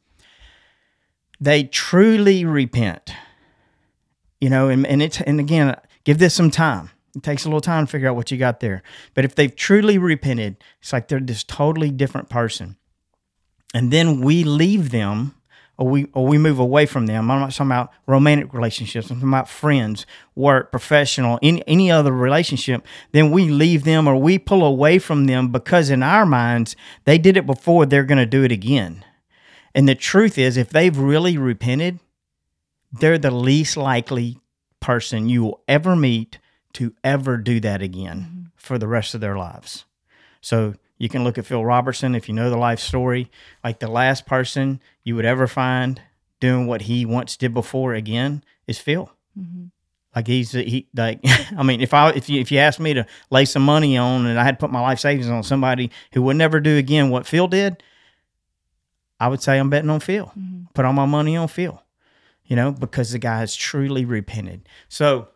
they 1.41 1.63
truly 1.63 2.45
repent. 2.45 3.13
You 4.39 4.49
know, 4.49 4.69
and 4.69 4.85
and 4.87 5.01
it's 5.01 5.19
and 5.19 5.39
again, 5.39 5.75
give 6.03 6.19
this 6.19 6.33
some 6.33 6.51
time. 6.51 6.91
It 7.15 7.23
takes 7.23 7.43
a 7.43 7.47
little 7.49 7.61
time 7.61 7.85
to 7.87 7.91
figure 7.91 8.07
out 8.07 8.15
what 8.15 8.31
you 8.31 8.37
got 8.37 8.61
there. 8.61 8.83
But 9.13 9.25
if 9.25 9.35
they've 9.35 9.53
truly 9.53 9.97
repented, 9.97 10.63
it's 10.79 10.93
like 10.93 11.09
they're 11.09 11.19
this 11.19 11.43
totally 11.43 11.89
different 11.89 12.29
person. 12.29 12.77
And 13.73 13.91
then 13.91 14.21
we 14.21 14.43
leave 14.43 14.91
them 14.91 15.35
or 15.77 15.87
we 15.87 16.05
or 16.13 16.27
we 16.27 16.37
move 16.37 16.59
away 16.59 16.85
from 16.85 17.07
them. 17.07 17.31
I'm 17.31 17.39
not 17.39 17.51
talking 17.51 17.67
about 17.67 17.91
romantic 18.05 18.53
relationships. 18.53 19.09
I'm 19.09 19.17
talking 19.17 19.29
about 19.29 19.49
friends, 19.49 20.05
work, 20.35 20.71
professional, 20.71 21.39
any 21.41 21.65
any 21.67 21.89
other 21.89 22.11
relationship. 22.11 22.85
Then 23.13 23.31
we 23.31 23.49
leave 23.49 23.83
them 23.83 24.07
or 24.07 24.15
we 24.15 24.37
pull 24.37 24.63
away 24.63 24.99
from 24.99 25.25
them 25.25 25.51
because 25.51 25.89
in 25.89 26.03
our 26.03 26.25
minds 26.25 26.75
they 27.05 27.17
did 27.17 27.37
it 27.37 27.45
before. 27.45 27.85
They're 27.85 28.03
going 28.03 28.17
to 28.17 28.25
do 28.25 28.43
it 28.43 28.51
again. 28.51 29.03
And 29.73 29.87
the 29.87 29.95
truth 29.95 30.37
is, 30.37 30.57
if 30.57 30.69
they've 30.69 30.97
really 30.97 31.37
repented, 31.37 31.99
they're 32.91 33.17
the 33.17 33.31
least 33.31 33.77
likely 33.77 34.37
person 34.81 35.29
you 35.29 35.43
will 35.43 35.63
ever 35.67 35.95
meet 35.95 36.39
to 36.73 36.93
ever 37.03 37.37
do 37.37 37.59
that 37.61 37.81
again 37.81 38.17
mm-hmm. 38.19 38.43
for 38.55 38.77
the 38.77 38.87
rest 38.87 39.15
of 39.15 39.21
their 39.21 39.37
lives. 39.37 39.85
So 40.41 40.75
you 41.01 41.09
can 41.09 41.23
look 41.23 41.39
at 41.39 41.47
Phil 41.47 41.65
Robertson 41.65 42.13
if 42.13 42.29
you 42.29 42.35
know 42.35 42.51
the 42.51 42.57
life 42.57 42.79
story. 42.79 43.31
Like 43.63 43.79
the 43.79 43.89
last 43.89 44.27
person 44.27 44.79
you 45.03 45.15
would 45.15 45.25
ever 45.25 45.47
find 45.47 45.99
doing 46.39 46.67
what 46.67 46.83
he 46.83 47.07
once 47.07 47.35
did 47.35 47.55
before 47.55 47.95
again 47.95 48.43
is 48.67 48.77
Phil. 48.77 49.09
Mm-hmm. 49.37 49.65
Like 50.15 50.27
he's 50.27 50.51
he 50.51 50.87
like 50.95 51.19
I 51.57 51.63
mean 51.63 51.81
if 51.81 51.95
I 51.95 52.11
if 52.11 52.29
you 52.29 52.39
if 52.39 52.51
you 52.51 52.59
asked 52.59 52.79
me 52.79 52.93
to 52.93 53.07
lay 53.31 53.45
some 53.45 53.63
money 53.63 53.97
on 53.97 54.27
and 54.27 54.39
I 54.39 54.43
had 54.43 54.59
to 54.59 54.63
put 54.63 54.71
my 54.71 54.79
life 54.79 54.99
savings 54.99 55.27
on 55.27 55.41
somebody 55.41 55.89
who 56.13 56.21
would 56.21 56.35
never 56.35 56.59
do 56.59 56.77
again 56.77 57.09
what 57.09 57.25
Phil 57.25 57.47
did, 57.47 57.81
I 59.19 59.27
would 59.27 59.41
say 59.41 59.57
I'm 59.57 59.71
betting 59.71 59.89
on 59.89 60.01
Phil. 60.01 60.27
Mm-hmm. 60.27 60.65
Put 60.75 60.85
all 60.85 60.93
my 60.93 61.07
money 61.07 61.35
on 61.35 61.47
Phil. 61.47 61.81
You 62.45 62.55
know, 62.55 62.71
because 62.73 63.11
the 63.11 63.17
guy 63.17 63.39
has 63.39 63.55
truly 63.55 64.05
repented. 64.05 64.69
So 64.87 65.29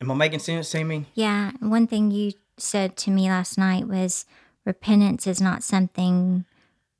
am 0.00 0.12
I 0.12 0.14
making 0.14 0.38
sense, 0.38 0.70
Tammie? 0.70 1.06
Yeah. 1.14 1.50
One 1.58 1.88
thing 1.88 2.12
you 2.12 2.34
said 2.60 2.96
to 2.98 3.10
me 3.10 3.28
last 3.28 3.58
night 3.58 3.86
was 3.86 4.24
repentance 4.64 5.26
is 5.26 5.40
not 5.40 5.62
something 5.62 6.44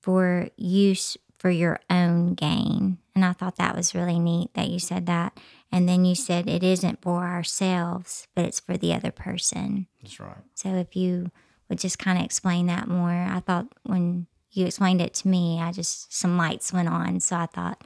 for 0.00 0.48
use 0.56 1.16
for 1.38 1.50
your 1.50 1.80
own 1.88 2.34
gain. 2.34 2.98
And 3.14 3.24
I 3.24 3.32
thought 3.32 3.56
that 3.56 3.76
was 3.76 3.94
really 3.94 4.18
neat 4.18 4.54
that 4.54 4.68
you 4.68 4.78
said 4.78 5.06
that. 5.06 5.38
And 5.70 5.88
then 5.88 6.04
you 6.04 6.14
said 6.14 6.48
it 6.48 6.62
isn't 6.62 7.02
for 7.02 7.24
ourselves, 7.24 8.26
but 8.34 8.44
it's 8.44 8.60
for 8.60 8.76
the 8.76 8.94
other 8.94 9.10
person. 9.10 9.86
That's 10.00 10.18
right. 10.18 10.38
So 10.54 10.74
if 10.74 10.96
you 10.96 11.30
would 11.68 11.78
just 11.78 11.98
kind 11.98 12.18
of 12.18 12.24
explain 12.24 12.66
that 12.66 12.88
more, 12.88 13.10
I 13.10 13.40
thought 13.40 13.66
when 13.82 14.26
you 14.50 14.66
explained 14.66 15.02
it 15.02 15.14
to 15.14 15.28
me, 15.28 15.60
I 15.60 15.72
just, 15.72 16.12
some 16.12 16.36
lights 16.36 16.72
went 16.72 16.88
on. 16.88 17.20
So 17.20 17.36
I 17.36 17.46
thought, 17.46 17.82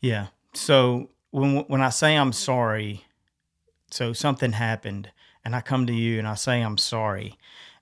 Yeah. 0.00 0.28
So 0.54 1.08
when 1.30 1.60
when 1.68 1.80
I 1.80 1.88
say 1.88 2.16
I'm 2.16 2.32
sorry, 2.32 3.04
so 3.90 4.12
something 4.12 4.52
happened, 4.52 5.10
and 5.44 5.54
I 5.56 5.60
come 5.60 5.86
to 5.86 5.92
you 5.92 6.18
and 6.18 6.26
I 6.26 6.34
say 6.34 6.60
I'm 6.60 6.78
sorry, 6.78 7.38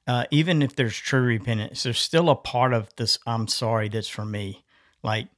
uh, 0.06 0.24
even 0.30 0.62
if 0.62 0.74
there's 0.74 0.96
true 0.96 1.22
repentance, 1.22 1.82
there's 1.82 1.98
still 1.98 2.30
a 2.30 2.36
part 2.36 2.72
of 2.72 2.88
this 2.96 3.18
I'm 3.26 3.48
sorry 3.48 3.88
that's 3.88 4.08
for 4.08 4.24
me. 4.24 4.64
Like, 5.02 5.28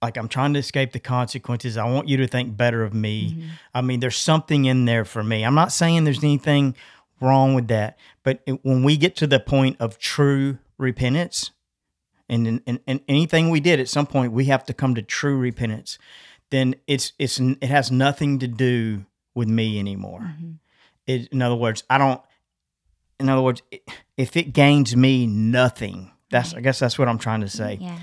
like 0.00 0.16
I'm 0.16 0.28
trying 0.28 0.54
to 0.54 0.60
escape 0.60 0.92
the 0.92 1.00
consequences. 1.00 1.76
I 1.76 1.88
want 1.88 2.08
you 2.08 2.16
to 2.18 2.26
think 2.26 2.56
better 2.56 2.84
of 2.84 2.94
me. 2.94 3.44
I 3.74 3.80
mean, 3.80 4.00
there's 4.00 4.16
something 4.16 4.64
in 4.64 4.84
there 4.84 5.04
for 5.04 5.22
me. 5.22 5.44
I'm 5.44 5.54
not 5.54 5.72
saying 5.72 6.04
there's 6.04 6.22
anything 6.22 6.76
wrong 7.20 7.54
with 7.54 7.68
that. 7.68 7.98
But 8.22 8.40
it, 8.46 8.64
when 8.64 8.84
we 8.84 8.96
get 8.96 9.16
to 9.16 9.26
the 9.26 9.40
point 9.40 9.76
of 9.80 9.98
true 9.98 10.58
repentance, 10.76 11.50
and, 12.28 12.60
and, 12.66 12.80
and 12.86 13.00
anything 13.08 13.50
we 13.50 13.60
did 13.60 13.80
at 13.80 13.88
some 13.88 14.06
point, 14.06 14.32
we 14.32 14.44
have 14.46 14.64
to 14.66 14.74
come 14.74 14.94
to 14.94 15.02
true 15.02 15.36
repentance. 15.36 15.98
Then 16.50 16.76
it's 16.86 17.12
it's 17.18 17.38
it 17.40 17.64
has 17.64 17.90
nothing 17.90 18.38
to 18.38 18.46
do 18.46 19.04
with 19.38 19.48
me 19.48 19.78
anymore. 19.78 20.20
Mm-hmm. 20.20 20.50
It, 21.06 21.28
in 21.28 21.40
other 21.40 21.54
words, 21.54 21.84
I 21.88 21.96
don't. 21.96 22.20
In 23.18 23.28
other 23.28 23.42
words, 23.42 23.62
if 24.16 24.36
it 24.36 24.52
gains 24.52 24.94
me 24.94 25.26
nothing, 25.26 26.12
that's 26.30 26.52
I 26.54 26.60
guess 26.60 26.78
that's 26.78 26.98
what 26.98 27.08
I'm 27.08 27.18
trying 27.18 27.40
to 27.40 27.48
say. 27.48 27.78
Yeah. 27.80 27.98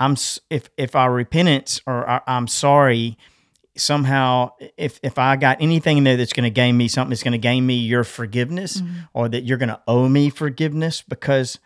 I'm 0.00 0.16
if 0.50 0.70
if 0.76 0.96
our 0.96 1.12
repentance 1.12 1.80
or 1.86 2.04
our, 2.04 2.22
I'm 2.26 2.48
sorry 2.48 3.16
somehow 3.76 4.50
if 4.76 4.98
if 5.02 5.18
I 5.18 5.36
got 5.36 5.58
anything 5.60 5.98
in 5.98 6.04
there 6.04 6.16
that's 6.16 6.32
going 6.32 6.44
to 6.44 6.50
gain 6.50 6.76
me 6.76 6.88
something 6.88 7.10
that's 7.10 7.22
going 7.22 7.32
to 7.32 7.38
gain 7.38 7.64
me 7.64 7.74
your 7.74 8.04
forgiveness 8.04 8.82
or 9.14 9.28
that 9.28 9.44
you're 9.44 9.58
going 9.58 9.68
to 9.68 9.80
owe 9.86 10.08
me 10.08 10.30
forgiveness 10.30 11.02
because 11.02 11.58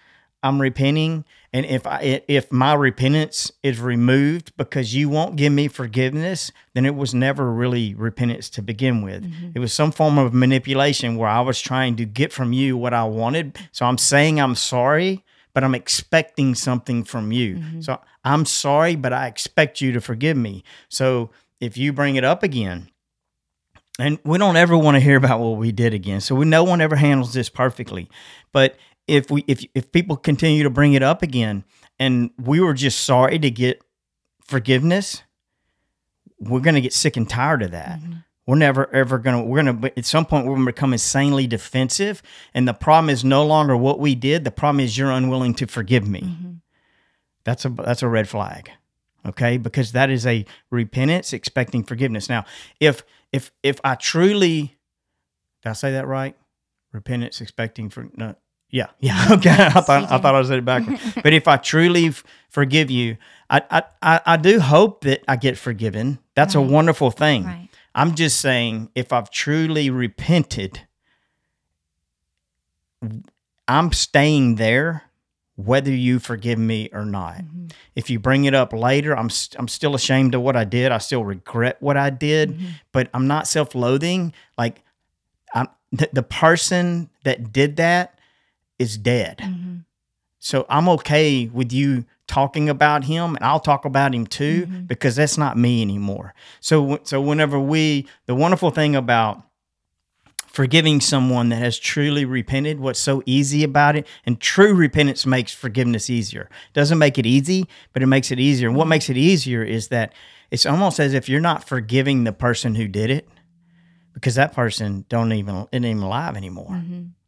I'm 0.42 0.60
repenting 0.60 1.24
and 1.52 1.64
if 1.66 1.86
I 1.86 2.22
if 2.26 2.50
my 2.50 2.74
repentance 2.74 3.52
is 3.62 3.80
removed 3.80 4.52
because 4.56 4.94
you 4.94 5.08
won't 5.08 5.36
give 5.36 5.52
me 5.52 5.68
forgiveness 5.68 6.50
then 6.74 6.84
it 6.84 6.94
was 6.94 7.14
never 7.14 7.52
really 7.52 7.94
repentance 7.94 8.48
to 8.50 8.62
begin 8.62 9.02
with. 9.02 9.24
Mm-hmm. 9.24 9.50
It 9.54 9.58
was 9.58 9.72
some 9.72 9.92
form 9.92 10.18
of 10.18 10.34
manipulation 10.34 11.16
where 11.16 11.28
I 11.28 11.40
was 11.40 11.60
trying 11.60 11.96
to 11.96 12.04
get 12.04 12.32
from 12.32 12.52
you 12.52 12.76
what 12.76 12.94
I 12.94 13.04
wanted. 13.04 13.58
So 13.70 13.86
I'm 13.86 13.98
saying 13.98 14.40
I'm 14.40 14.54
sorry 14.54 15.24
but 15.54 15.62
I'm 15.62 15.74
expecting 15.74 16.54
something 16.54 17.04
from 17.04 17.30
you. 17.30 17.56
Mm-hmm. 17.56 17.80
So 17.82 18.00
I'm 18.24 18.44
sorry 18.44 18.96
but 18.96 19.12
I 19.12 19.26
expect 19.26 19.80
you 19.80 19.92
to 19.92 20.00
forgive 20.00 20.36
me. 20.36 20.64
So 20.88 21.30
if 21.60 21.76
you 21.76 21.92
bring 21.92 22.16
it 22.16 22.24
up 22.24 22.42
again 22.42 22.90
and 23.98 24.18
we 24.24 24.38
don't 24.38 24.56
ever 24.56 24.76
want 24.76 24.96
to 24.96 25.00
hear 25.00 25.16
about 25.16 25.38
what 25.40 25.58
we 25.58 25.70
did 25.70 25.94
again. 25.94 26.20
So 26.20 26.34
we 26.34 26.46
no 26.46 26.64
one 26.64 26.80
ever 26.80 26.96
handles 26.96 27.34
this 27.34 27.48
perfectly. 27.48 28.08
But 28.50 28.76
if 29.06 29.30
we 29.30 29.44
if 29.46 29.64
if 29.74 29.90
people 29.92 30.16
continue 30.16 30.62
to 30.62 30.70
bring 30.70 30.94
it 30.94 31.02
up 31.02 31.22
again 31.22 31.64
and 31.98 32.30
we 32.38 32.60
were 32.60 32.74
just 32.74 33.04
sorry 33.04 33.38
to 33.38 33.50
get 33.50 33.82
forgiveness 34.44 35.22
we're 36.42 36.60
going 36.60 36.74
to 36.74 36.80
get 36.80 36.92
sick 36.92 37.16
and 37.16 37.28
tired 37.28 37.62
of 37.62 37.70
that. 37.70 38.00
Mm-hmm. 38.00 38.12
We're 38.46 38.56
never 38.56 38.92
ever 38.92 39.18
going 39.18 39.36
to 39.36 39.48
we're 39.48 39.62
going 39.62 39.80
to 39.80 39.98
at 39.98 40.04
some 40.04 40.26
point 40.26 40.46
we're 40.46 40.54
going 40.54 40.66
to 40.66 40.72
become 40.72 40.92
insanely 40.92 41.46
defensive 41.46 42.22
and 42.54 42.66
the 42.66 42.74
problem 42.74 43.08
is 43.08 43.24
no 43.24 43.46
longer 43.46 43.76
what 43.76 44.00
we 44.00 44.16
did 44.16 44.42
the 44.42 44.50
problem 44.50 44.80
is 44.80 44.98
you're 44.98 45.12
unwilling 45.12 45.54
to 45.54 45.66
forgive 45.66 46.08
me. 46.08 46.22
Mm-hmm. 46.22 46.52
That's 47.44 47.64
a 47.64 47.68
that's 47.68 48.02
a 48.02 48.08
red 48.08 48.28
flag 48.28 48.70
okay? 49.24 49.56
Because 49.56 49.92
that 49.92 50.10
is 50.10 50.26
a 50.26 50.44
repentance 50.70 51.32
expecting 51.32 51.84
forgiveness. 51.84 52.28
Now 52.28 52.44
if 52.80 53.04
if 53.32 53.52
if 53.62 53.80
i 53.84 53.94
truly 53.94 54.76
did 55.62 55.70
i 55.70 55.72
say 55.72 55.92
that 55.92 56.08
right? 56.08 56.36
Repentance 56.90 57.40
expecting 57.40 57.90
for 57.90 58.08
no 58.16 58.34
yeah. 58.72 58.88
Yeah 59.00 59.26
okay. 59.30 59.50
I 59.50 59.80
thought 59.80 60.10
i 60.10 60.18
thought 60.18 60.34
i 60.34 60.42
said 60.42 60.58
it 60.58 60.64
backwards. 60.64 61.00
But 61.22 61.32
if 61.32 61.46
i 61.46 61.56
truly 61.56 62.06
f- 62.06 62.24
forgive 62.48 62.90
you 62.90 63.16
I, 63.48 63.62
I 63.70 63.82
i 64.02 64.20
i 64.26 64.36
do 64.36 64.58
hope 64.60 65.02
that 65.02 65.22
i 65.28 65.36
get 65.36 65.56
forgiven. 65.58 66.18
That's 66.34 66.54
a 66.56 66.60
wonderful 66.60 67.10
thing. 67.10 67.44
Right. 67.44 67.68
i'm 67.94 68.14
just 68.14 68.40
saying 68.40 68.88
if 68.94 69.12
i've 69.12 69.30
truly 69.30 69.90
repented 69.90 70.80
i'm 73.68 73.92
staying 73.92 74.56
there 74.56 75.04
whether 75.56 75.90
you 75.92 76.18
forgive 76.18 76.58
me 76.58 76.88
or 76.92 77.04
not. 77.04 77.36
Mm-hmm. 77.36 77.66
if 77.94 78.08
you 78.08 78.18
bring 78.18 78.46
it 78.46 78.54
up 78.54 78.72
later 78.72 79.16
i'm 79.16 79.28
st- 79.30 79.58
i'm 79.60 79.68
still 79.68 79.94
ashamed 79.94 80.34
of 80.34 80.40
what 80.42 80.56
i 80.56 80.64
did. 80.64 80.90
I 80.92 80.98
still 80.98 81.24
regret 81.24 81.76
what 81.80 81.96
i 81.96 82.10
did. 82.10 82.52
Mm-hmm. 82.56 82.66
but 82.92 83.08
i'm 83.14 83.26
not 83.26 83.46
self-loathing. 83.46 84.32
Like 84.56 84.82
i'm 85.54 85.68
the, 85.92 86.08
the 86.12 86.22
person 86.22 87.10
that 87.24 87.52
did 87.52 87.76
that 87.76 88.18
is 88.78 88.96
dead. 88.98 89.38
Mm-hmm. 89.38 89.76
so 90.38 90.66
i'm 90.68 90.88
okay 90.88 91.46
with 91.46 91.72
you 91.72 92.04
talking 92.26 92.68
about 92.68 93.04
him 93.04 93.34
and 93.36 93.44
i'll 93.44 93.60
talk 93.60 93.84
about 93.84 94.14
him 94.14 94.26
too 94.26 94.66
Mm-hmm. 94.66 94.84
because 94.86 95.16
that's 95.16 95.36
not 95.38 95.56
me 95.58 95.82
anymore. 95.82 96.34
So 96.60 96.98
so 97.04 97.20
whenever 97.20 97.58
we 97.60 98.06
the 98.26 98.34
wonderful 98.34 98.70
thing 98.70 98.96
about 98.96 99.42
forgiving 100.46 101.00
someone 101.00 101.48
that 101.48 101.56
has 101.56 101.78
truly 101.78 102.24
repented 102.26 102.78
what's 102.78 102.98
so 103.00 103.22
easy 103.24 103.64
about 103.64 103.96
it 103.96 104.06
and 104.26 104.38
true 104.40 104.74
repentance 104.74 105.24
makes 105.24 105.52
forgiveness 105.54 106.10
easier. 106.10 106.48
Doesn't 106.74 106.98
make 106.98 107.18
it 107.18 107.26
easy 107.26 107.66
but 107.92 108.02
it 108.02 108.06
makes 108.06 108.30
it 108.30 108.38
easier. 108.38 108.68
And 108.68 108.76
what 108.76 108.86
makes 108.88 109.08
it 109.08 109.16
easier 109.16 109.62
is 109.62 109.88
that 109.88 110.12
it's 110.50 110.66
almost 110.66 111.00
as 111.00 111.14
if 111.14 111.28
you're 111.28 111.40
not 111.40 111.66
forgiving 111.66 112.24
the 112.24 112.32
person 112.32 112.74
who 112.74 112.86
did 112.86 113.10
it 113.10 113.26
because 114.12 114.34
that 114.34 114.52
person 114.52 115.06
don't 115.08 115.32
even 115.32 115.66
isn't 115.72 115.84
even 115.86 116.02
alive 116.02 116.36
anymore 116.36 116.82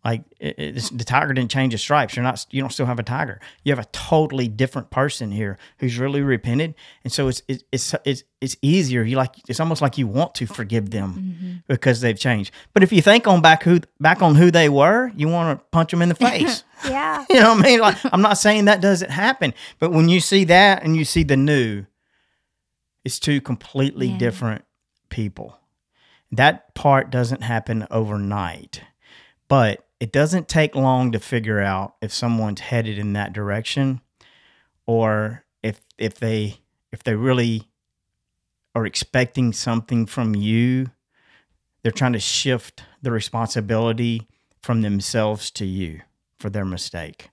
like 0.04 0.22
it, 0.38 0.74
the 0.92 1.04
tiger 1.04 1.32
didn't 1.32 1.50
change 1.50 1.72
his 1.72 1.80
stripes. 1.80 2.14
You're 2.14 2.22
not 2.22 2.44
you 2.50 2.60
don't 2.60 2.70
still 2.70 2.86
have 2.86 2.98
a 2.98 3.02
tiger. 3.02 3.40
You 3.62 3.72
have 3.72 3.78
a 3.78 3.88
totally 3.90 4.48
different 4.48 4.90
person 4.90 5.30
here 5.30 5.56
who's 5.78 5.98
really 5.98 6.20
repented. 6.20 6.74
And 7.04 7.12
so 7.12 7.28
it's 7.28 7.42
it's 7.48 7.64
it's 7.72 7.94
it's, 8.04 8.24
it's 8.40 8.56
easier. 8.60 9.02
You 9.02 9.16
like 9.16 9.36
it's 9.48 9.60
almost 9.60 9.80
like 9.80 9.96
you 9.96 10.06
want 10.06 10.34
to 10.36 10.46
forgive 10.46 10.90
them 10.90 11.14
mm-hmm. 11.14 11.52
because 11.68 12.02
they've 12.02 12.18
changed. 12.18 12.52
But 12.74 12.82
if 12.82 12.92
you 12.92 13.00
think 13.00 13.26
on 13.26 13.40
back 13.40 13.62
who 13.62 13.80
back 13.98 14.20
on 14.20 14.34
who 14.34 14.50
they 14.50 14.68
were 14.68 15.10
you 15.16 15.28
want 15.28 15.58
to 15.58 15.64
punch 15.72 15.90
them 15.90 16.02
in 16.02 16.10
the 16.10 16.14
face. 16.30 16.64
Yeah. 16.84 17.24
you 17.30 17.36
know 17.36 17.54
what 17.54 17.64
i 17.64 17.68
mean? 17.68 17.80
Like 17.80 17.96
i'm 18.12 18.20
not 18.20 18.36
saying 18.36 18.66
that 18.66 18.80
doesn't 18.82 19.10
happen 19.10 19.54
but 19.78 19.90
when 19.90 20.08
you 20.08 20.20
see 20.20 20.44
that 20.44 20.82
and 20.82 20.96
you 20.96 21.04
see 21.04 21.22
the 21.22 21.36
new 21.36 21.86
it's 23.04 23.18
two 23.18 23.40
completely 23.40 24.08
Yeah. 24.08 24.18
different 24.18 24.64
people. 25.08 25.58
That 26.32 26.74
part 26.74 27.10
doesn't 27.10 27.42
happen 27.42 27.86
overnight. 27.90 28.82
But 29.48 29.83
it 30.00 30.12
doesn't 30.12 30.48
take 30.48 30.74
long 30.74 31.12
to 31.12 31.20
figure 31.20 31.60
out 31.60 31.94
if 32.02 32.12
someone's 32.12 32.60
headed 32.60 32.98
in 32.98 33.12
that 33.14 33.32
direction 33.32 34.00
or 34.86 35.44
if 35.62 35.80
if 35.98 36.16
they 36.16 36.58
if 36.92 37.02
they 37.02 37.14
really 37.14 37.68
are 38.74 38.86
expecting 38.86 39.52
something 39.52 40.06
from 40.06 40.34
you. 40.34 40.90
They're 41.82 41.92
trying 41.92 42.14
to 42.14 42.18
shift 42.20 42.82
the 43.02 43.10
responsibility 43.10 44.26
from 44.62 44.80
themselves 44.80 45.50
to 45.52 45.66
you 45.66 46.00
for 46.38 46.48
their 46.48 46.64
mistake. 46.64 47.30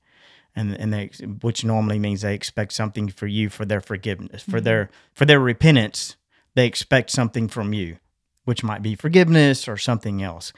And 0.55 0.75
and 0.75 0.93
they 0.93 1.07
which 1.41 1.63
normally 1.63 1.99
means 1.99 2.21
they 2.21 2.35
expect 2.35 2.73
something 2.73 3.07
for 3.07 3.27
you 3.27 3.49
for 3.49 3.65
their 3.65 3.81
forgiveness 3.81 4.43
for 4.43 4.59
their 4.61 4.85
mm-hmm. 4.85 4.93
for 5.13 5.25
their 5.25 5.39
repentance. 5.39 6.17
They 6.53 6.67
expect 6.67 7.09
something 7.09 7.47
from 7.47 7.73
you 7.73 7.97
which 8.43 8.63
might 8.63 8.81
be 8.81 8.95
forgiveness 8.95 9.67
or 9.67 9.77
something 9.77 10.21
else 10.21 10.51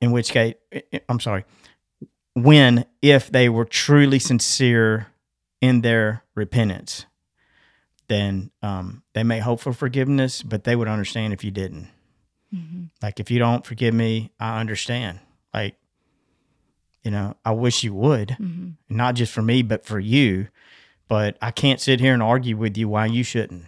in 0.00 0.10
which 0.12 0.30
case 0.30 0.54
i'm 1.08 1.20
sorry 1.20 1.44
when 2.34 2.84
if 3.02 3.30
they 3.30 3.48
were 3.48 3.64
truly 3.64 4.18
sincere 4.18 5.08
in 5.60 5.80
their 5.82 6.24
repentance 6.34 7.06
then 8.08 8.50
um, 8.62 9.02
they 9.14 9.22
may 9.22 9.38
hope 9.38 9.60
for 9.60 9.72
forgiveness 9.72 10.42
but 10.42 10.64
they 10.64 10.76
would 10.76 10.88
understand 10.88 11.32
if 11.32 11.44
you 11.44 11.50
didn't 11.50 11.88
Mm-hmm. 12.54 12.84
like 13.02 13.18
if 13.18 13.32
you 13.32 13.40
don't 13.40 13.66
forgive 13.66 13.92
me 13.94 14.30
i 14.38 14.60
understand 14.60 15.18
like 15.52 15.74
you 17.02 17.10
know 17.10 17.34
i 17.44 17.50
wish 17.50 17.82
you 17.82 17.92
would 17.94 18.36
Mm-hmm. 18.40 18.70
not 18.96 19.14
just 19.16 19.32
for 19.32 19.42
me 19.42 19.62
but 19.62 19.84
for 19.84 19.98
you 19.98 20.46
but 21.08 21.36
i 21.42 21.50
can't 21.50 21.80
sit 21.80 21.98
here 21.98 22.14
and 22.14 22.22
argue 22.22 22.56
with 22.56 22.76
you 22.76 22.88
why 22.88 23.06
you 23.06 23.24
shouldn't 23.24 23.64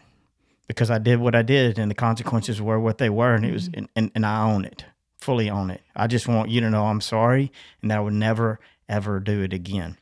because 0.69 0.89
i 0.89 0.99
did 0.99 1.19
what 1.19 1.35
i 1.35 1.43
did 1.43 1.81
and 1.81 1.91
the 1.91 1.97
consequences 1.97 2.63
were 2.63 2.79
what 2.79 2.99
they 2.99 3.11
were 3.11 3.35
and 3.35 3.45
it 3.45 3.53
was 3.53 3.69
and, 3.75 3.89
and, 3.97 4.13
and 4.15 4.25
i 4.25 4.41
own 4.43 4.65
it 4.65 4.85
fully 5.19 5.51
own 5.51 5.71
it. 5.71 5.81
I 5.95 6.07
just 6.07 6.29
want 6.29 6.51
you 6.51 6.61
to 6.61 6.71
know 6.71 6.87
i'm 6.87 7.01
sorry 7.01 7.51
and 7.83 7.91
that 7.91 7.99
i 7.99 8.01
would 8.01 8.13
never 8.13 8.61
ever 8.89 9.21
do 9.21 9.43
it 9.43 9.53
again. 9.53 9.97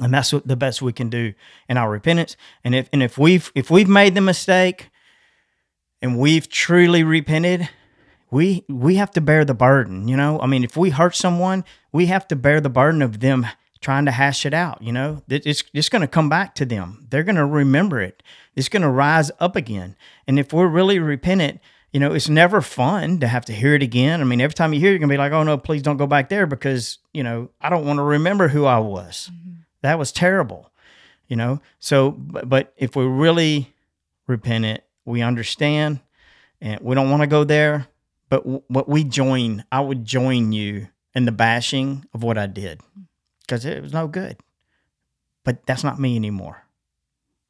And 0.00 0.12
that's 0.12 0.32
what 0.32 0.46
the 0.46 0.56
best 0.56 0.82
we 0.82 0.92
can 0.92 1.08
do 1.08 1.32
in 1.68 1.76
our 1.76 1.90
repentance. 1.90 2.36
And 2.64 2.74
if 2.74 2.88
and 2.92 3.02
if 3.02 3.16
we've 3.16 3.50
if 3.54 3.70
we've 3.70 3.88
made 3.88 4.14
the 4.14 4.20
mistake 4.20 4.90
and 6.02 6.18
we've 6.18 6.48
truly 6.48 7.02
repented 7.02 7.68
we 8.30 8.64
we 8.68 8.96
have 8.96 9.10
to 9.12 9.20
bear 9.20 9.44
the 9.44 9.54
burden 9.54 10.08
you 10.08 10.16
know? 10.16 10.38
I 10.40 10.46
mean 10.46 10.64
if 10.64 10.76
we 10.76 10.90
hurt 10.90 11.14
someone 11.14 11.64
we 11.92 12.06
have 12.06 12.28
to 12.28 12.36
bear 12.36 12.60
the 12.60 12.68
burden 12.68 13.00
of 13.00 13.20
them 13.20 13.46
trying 13.80 14.04
to 14.04 14.10
hash 14.10 14.44
it 14.44 14.52
out 14.52 14.82
you 14.82 14.92
know? 14.92 15.22
It's 15.28 15.64
it's 15.72 15.88
going 15.88 16.02
to 16.02 16.08
come 16.08 16.28
back 16.28 16.54
to 16.56 16.66
them. 16.66 17.06
They're 17.08 17.22
going 17.22 17.36
to 17.36 17.46
remember 17.46 18.00
it. 18.00 18.22
It's 18.54 18.68
going 18.68 18.82
to 18.82 18.90
rise 18.90 19.30
up 19.40 19.56
again. 19.56 19.96
And 20.26 20.38
if 20.38 20.52
we're 20.52 20.66
really 20.66 20.98
repentant 20.98 21.60
you 21.92 22.00
know 22.00 22.12
it's 22.12 22.28
never 22.28 22.60
fun 22.60 23.20
to 23.20 23.28
have 23.28 23.44
to 23.46 23.52
hear 23.52 23.74
it 23.74 23.82
again. 23.82 24.20
I 24.20 24.24
mean 24.24 24.40
every 24.40 24.54
time 24.54 24.72
you 24.72 24.80
hear 24.80 24.90
it 24.90 24.92
you're 24.92 24.98
going 24.98 25.08
to 25.08 25.14
be 25.14 25.18
like 25.18 25.32
oh 25.32 25.42
no 25.42 25.58
please 25.58 25.82
don't 25.82 25.96
go 25.96 26.06
back 26.06 26.28
there 26.28 26.46
because 26.46 26.98
you 27.12 27.22
know 27.22 27.50
i 27.60 27.68
don't 27.68 27.86
want 27.86 27.98
to 27.98 28.02
remember 28.02 28.48
who 28.48 28.64
i 28.64 28.78
was. 28.78 29.30
Mm-hmm. 29.32 29.52
That 29.82 29.98
was 29.98 30.12
terrible 30.12 30.70
you 31.28 31.36
know? 31.36 31.60
So 31.80 32.12
but, 32.12 32.48
but 32.48 32.72
if 32.76 32.96
we're 32.96 33.08
really 33.08 33.74
repentant 34.26 34.82
we 35.04 35.22
understand 35.22 36.00
and 36.60 36.80
we 36.80 36.94
don't 36.94 37.10
want 37.10 37.22
to 37.22 37.26
go 37.26 37.44
there 37.44 37.86
but 38.28 38.42
w- 38.42 38.62
what 38.68 38.88
we 38.88 39.04
join 39.04 39.64
i 39.70 39.80
would 39.80 40.04
join 40.04 40.52
you 40.52 40.88
in 41.14 41.24
the 41.24 41.32
bashing 41.32 42.04
of 42.12 42.22
what 42.22 42.36
i 42.36 42.46
did 42.46 42.80
because 43.46 43.64
it 43.64 43.82
was 43.82 43.92
no 43.92 44.08
good. 44.08 44.36
But 45.44 45.64
that's 45.66 45.84
not 45.84 46.00
me 46.00 46.16
anymore 46.16 46.64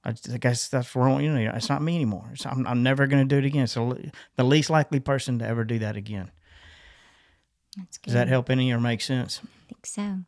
i, 0.07 0.13
just- 0.13 0.31
I 0.33 0.39
guess 0.39 0.69
that's 0.69 0.95
wrong 0.97 1.21
you 1.23 1.31
know 1.33 1.53
it's 1.55 1.69
not 1.69 1.83
me 1.83 1.95
anymore 1.97 2.31
it's, 2.33 2.47
I'm, 2.47 2.67
I'm 2.67 2.83
never 2.83 3.07
going 3.07 3.27
to 3.27 3.35
do 3.35 3.39
it 3.39 3.45
again 3.47 3.67
so 3.67 3.99
the 4.37 4.45
least 4.45 4.71
likely 4.71 5.01
person 5.01 5.39
to 5.41 5.47
ever 5.47 5.65
do 5.65 5.79
that 5.81 5.97
again 5.97 6.31
That's 7.77 7.99
good. 7.99 8.05
Does 8.07 8.15
that 8.15 8.29
help 8.29 8.49
any 8.49 8.73
or 8.73 8.81
make 8.81 9.03
sense? 9.03 9.41
I 9.45 9.69
think 9.69 9.85
so. 9.87 10.19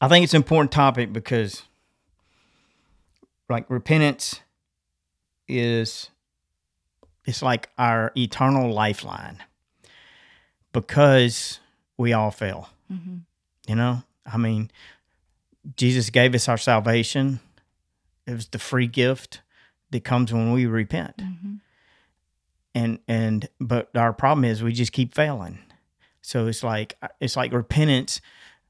I 0.00 0.08
think 0.08 0.24
it's 0.24 0.34
an 0.34 0.42
important 0.42 0.72
topic 0.72 1.12
because, 1.12 1.62
like, 3.48 3.70
repentance 3.70 4.40
is 5.48 6.10
it's 7.24 7.40
like 7.42 7.70
our 7.78 8.10
eternal 8.16 8.72
lifeline 8.72 9.38
because 10.72 11.60
we 11.96 12.12
all 12.12 12.30
fail. 12.30 12.68
hmm 12.88 13.18
You 13.68 13.76
know, 13.76 14.02
I 14.26 14.36
mean, 14.38 14.70
Jesus 15.76 16.10
gave 16.10 16.34
us 16.34 16.48
our 16.48 16.58
salvation. 16.58 17.40
It 18.26 18.32
was 18.34 18.48
the 18.48 18.58
free 18.58 18.86
gift 18.86 19.42
that 19.90 20.04
comes 20.04 20.32
when 20.32 20.52
we 20.52 20.66
repent. 20.66 21.20
hmm 21.20 21.54
And 22.74 22.98
and 23.06 23.48
but 23.60 23.94
our 23.96 24.12
problem 24.12 24.44
is 24.44 24.62
we 24.62 24.72
just 24.72 24.92
keep 24.92 25.14
failing. 25.14 25.58
So 26.22 26.46
it's 26.46 26.62
like 26.62 26.96
it's 27.20 27.36
like 27.36 27.52
repentance. 27.52 28.20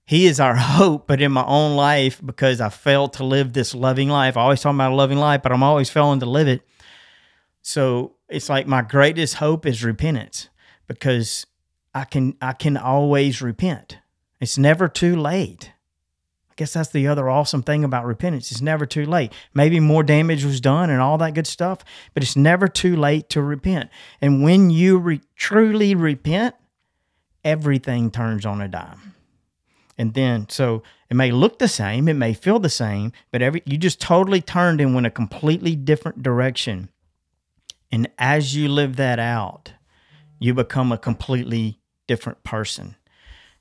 He 0.04 0.26
is 0.26 0.40
our 0.40 0.54
hope, 0.56 1.06
but 1.06 1.20
in 1.20 1.32
my 1.32 1.44
own 1.44 1.76
life, 1.76 2.20
because 2.24 2.60
I 2.60 2.68
failed 2.70 3.12
to 3.14 3.24
live 3.24 3.52
this 3.52 3.74
loving 3.74 4.08
life, 4.08 4.36
I 4.36 4.42
always 4.42 4.60
talk 4.60 4.74
about 4.74 4.92
a 4.92 4.94
loving 4.96 5.18
life, 5.18 5.42
but 5.42 5.52
I'm 5.52 5.62
always 5.62 5.90
failing 5.90 6.20
to 6.20 6.26
live 6.26 6.48
it. 6.48 6.62
So 7.62 8.16
it's 8.28 8.48
like 8.48 8.66
my 8.66 8.82
greatest 8.82 9.34
hope 9.34 9.66
is 9.66 9.84
repentance 9.84 10.48
because 10.88 11.46
I 11.94 12.04
can 12.04 12.36
I 12.40 12.52
can 12.52 12.76
always 12.76 13.40
repent. 13.42 13.98
It's 14.40 14.58
never 14.58 14.88
too 14.88 15.14
late. 15.14 15.71
I 16.52 16.54
guess 16.56 16.74
that's 16.74 16.90
the 16.90 17.08
other 17.08 17.30
awesome 17.30 17.62
thing 17.62 17.82
about 17.82 18.04
repentance. 18.04 18.52
It's 18.52 18.60
never 18.60 18.84
too 18.84 19.06
late. 19.06 19.32
Maybe 19.54 19.80
more 19.80 20.02
damage 20.02 20.44
was 20.44 20.60
done 20.60 20.90
and 20.90 21.00
all 21.00 21.16
that 21.16 21.32
good 21.32 21.46
stuff, 21.46 21.82
but 22.12 22.22
it's 22.22 22.36
never 22.36 22.68
too 22.68 22.94
late 22.94 23.30
to 23.30 23.40
repent. 23.40 23.88
And 24.20 24.42
when 24.42 24.68
you 24.68 24.98
re- 24.98 25.22
truly 25.34 25.94
repent, 25.94 26.54
everything 27.42 28.10
turns 28.10 28.44
on 28.44 28.60
a 28.60 28.68
dime. 28.68 29.14
And 29.96 30.12
then, 30.12 30.46
so 30.50 30.82
it 31.08 31.14
may 31.14 31.32
look 31.32 31.58
the 31.58 31.68
same, 31.68 32.06
it 32.06 32.14
may 32.14 32.34
feel 32.34 32.58
the 32.58 32.68
same, 32.68 33.12
but 33.30 33.40
every 33.40 33.62
you 33.64 33.78
just 33.78 33.98
totally 33.98 34.42
turned 34.42 34.82
and 34.82 34.94
went 34.94 35.06
a 35.06 35.10
completely 35.10 35.74
different 35.74 36.22
direction. 36.22 36.90
And 37.90 38.10
as 38.18 38.54
you 38.54 38.68
live 38.68 38.96
that 38.96 39.18
out, 39.18 39.72
you 40.38 40.52
become 40.52 40.92
a 40.92 40.98
completely 40.98 41.80
different 42.06 42.44
person. 42.44 42.96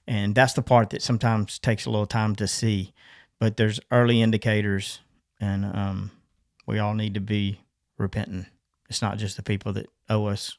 And 0.08 0.36
that's 0.36 0.54
the 0.54 0.62
part 0.62 0.90
that 0.90 1.02
sometimes 1.02 1.60
takes 1.60 1.86
a 1.86 1.90
little 1.90 2.06
time 2.08 2.36
to 2.38 2.48
see. 2.48 2.94
But 3.40 3.58
there's 3.58 3.80
early 3.92 4.22
indicators, 4.22 5.00
and 5.40 5.66
um, 5.66 6.12
we 6.68 6.80
all 6.80 6.94
need 6.94 7.14
to 7.16 7.20
be 7.22 7.62
repentant. 7.98 8.48
It's 8.90 9.02
not 9.02 9.18
just 9.18 9.38
the 9.38 9.44
people 9.44 9.74
that 9.74 9.88
owe 10.10 10.26
us 10.26 10.58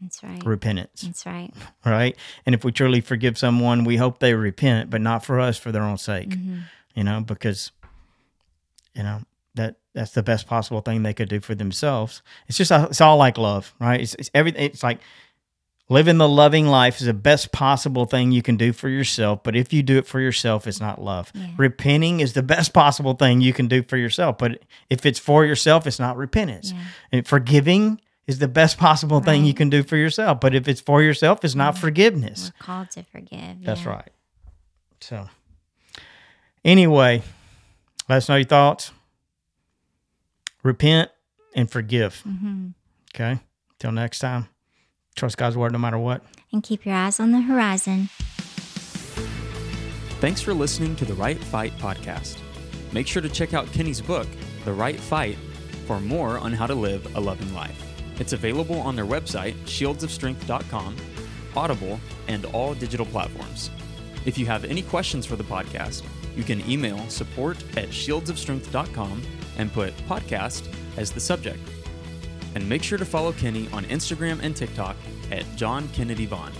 That's 0.00 0.22
right. 0.22 0.44
repentance, 0.44 1.02
That's 1.02 1.26
right. 1.26 1.52
right? 1.84 2.16
And 2.46 2.54
if 2.54 2.64
we 2.64 2.72
truly 2.72 3.00
forgive 3.00 3.36
someone, 3.36 3.84
we 3.84 3.96
hope 3.96 4.20
they 4.20 4.34
repent, 4.34 4.90
but 4.90 5.00
not 5.00 5.24
for 5.24 5.40
us, 5.40 5.58
for 5.58 5.72
their 5.72 5.82
own 5.82 5.98
sake, 5.98 6.34
hmm 6.34 6.60
you 6.94 7.02
know, 7.02 7.20
because, 7.20 7.72
you 8.94 9.02
know, 9.02 9.22
that 9.56 9.76
that's 9.94 10.12
the 10.12 10.22
best 10.22 10.46
possible 10.46 10.80
thing 10.80 11.02
they 11.02 11.12
could 11.12 11.28
do 11.28 11.40
for 11.40 11.56
themselves. 11.56 12.22
It's 12.46 12.56
just, 12.56 12.70
it's 12.70 13.00
all 13.00 13.16
like 13.16 13.36
love, 13.36 13.74
right? 13.80 14.00
It's, 14.00 14.14
it's 14.14 14.30
everything. 14.32 14.64
It's 14.70 14.84
like 14.84 15.00
living 15.88 16.18
the 16.18 16.28
loving 16.28 16.66
life 16.66 17.00
is 17.00 17.06
the 17.06 17.14
best 17.14 17.52
possible 17.52 18.06
thing 18.06 18.32
you 18.32 18.42
can 18.42 18.56
do 18.56 18.72
for 18.72 18.88
yourself. 18.88 19.42
But 19.42 19.56
if 19.56 19.72
you 19.72 19.82
do 19.82 19.98
it 19.98 20.06
for 20.06 20.20
yourself, 20.20 20.66
it's 20.66 20.80
not 20.80 21.00
love. 21.00 21.30
Yeah. 21.34 21.48
Repenting 21.56 22.20
is 22.20 22.32
the 22.32 22.42
best 22.42 22.72
possible 22.72 23.14
thing 23.14 23.40
you 23.40 23.52
can 23.52 23.68
do 23.68 23.82
for 23.82 23.96
yourself. 23.96 24.38
But 24.38 24.60
if 24.88 25.04
it's 25.04 25.18
for 25.18 25.44
yourself, 25.44 25.86
it's 25.86 25.98
not 25.98 26.16
repentance. 26.16 26.72
Yeah. 26.72 26.80
And 27.12 27.26
forgiving 27.26 28.00
is 28.26 28.38
the 28.38 28.48
best 28.48 28.78
possible 28.78 29.20
thing 29.20 29.44
you 29.44 29.54
can 29.54 29.68
do 29.68 29.82
for 29.82 29.96
yourself. 29.96 30.40
But 30.40 30.54
if 30.54 30.66
it's 30.66 30.80
for 30.80 31.02
yourself, 31.02 31.44
it's 31.44 31.54
not 31.54 31.76
forgiveness. 31.76 32.52
We're 32.60 32.64
called 32.64 32.90
to 32.92 33.02
forgive. 33.02 33.62
That's 33.62 33.82
yeah. 33.84 33.88
right. 33.90 34.10
So, 35.00 35.28
anyway, 36.64 37.22
let 38.08 38.16
us 38.16 38.28
know 38.28 38.36
your 38.36 38.46
thoughts. 38.46 38.92
Repent 40.62 41.10
and 41.54 41.70
forgive. 41.70 42.20
hmm 42.20 42.68
Okay. 43.14 43.38
Till 43.78 43.92
next 43.92 44.20
time, 44.20 44.48
trust 45.14 45.36
God's 45.36 45.56
word 45.56 45.72
no 45.72 45.78
matter 45.78 45.98
what. 45.98 46.22
And 46.52 46.62
keep 46.62 46.84
your 46.84 46.94
eyes 46.94 47.18
on 47.20 47.32
the 47.32 47.40
horizon. 47.40 48.08
Thanks 50.20 50.40
for 50.40 50.54
listening 50.54 50.96
to 50.96 51.04
the 51.04 51.14
Right 51.14 51.38
Fight 51.38 51.76
podcast. 51.78 52.38
Make 52.92 53.06
sure 53.06 53.20
to 53.20 53.28
check 53.28 53.52
out 53.52 53.70
Kenny's 53.72 54.00
book, 54.00 54.28
The 54.64 54.72
Right 54.72 54.98
Fight, 54.98 55.36
for 55.86 56.00
more 56.00 56.38
on 56.38 56.52
how 56.52 56.66
to 56.66 56.74
live 56.74 57.16
a 57.16 57.20
loving 57.20 57.52
life. 57.54 57.80
It's 58.20 58.32
available 58.32 58.78
on 58.80 58.94
their 58.96 59.04
website, 59.04 59.54
shieldsofstrength.com, 59.64 60.96
Audible, 61.56 62.00
and 62.28 62.44
all 62.46 62.74
digital 62.74 63.06
platforms. 63.06 63.70
If 64.24 64.38
you 64.38 64.46
have 64.46 64.64
any 64.64 64.82
questions 64.82 65.26
for 65.26 65.36
the 65.36 65.44
podcast, 65.44 66.04
you 66.36 66.44
can 66.44 66.68
email 66.70 66.98
support 67.08 67.62
at 67.76 67.88
shieldsofstrength.com 67.90 69.22
and 69.58 69.72
put 69.72 69.96
podcast 70.08 70.68
as 70.96 71.10
the 71.12 71.20
subject. 71.20 71.60
And 72.54 72.68
make 72.68 72.82
sure 72.82 72.98
to 72.98 73.04
follow 73.04 73.32
Kenny 73.32 73.68
on 73.72 73.84
Instagram 73.86 74.40
and 74.42 74.54
TikTok 74.54 74.96
at 75.30 75.44
John 75.56 75.88
Kennedy 75.88 76.26
Vaughn. 76.26 76.52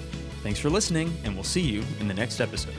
Thanks 0.43 0.59
for 0.59 0.71
listening, 0.71 1.17
and 1.25 1.35
we'll 1.35 1.45
see 1.45 1.63
you 1.63 1.83
in 2.01 2.09
the 2.09 2.15
next 2.15 2.41
episode. 2.41 2.75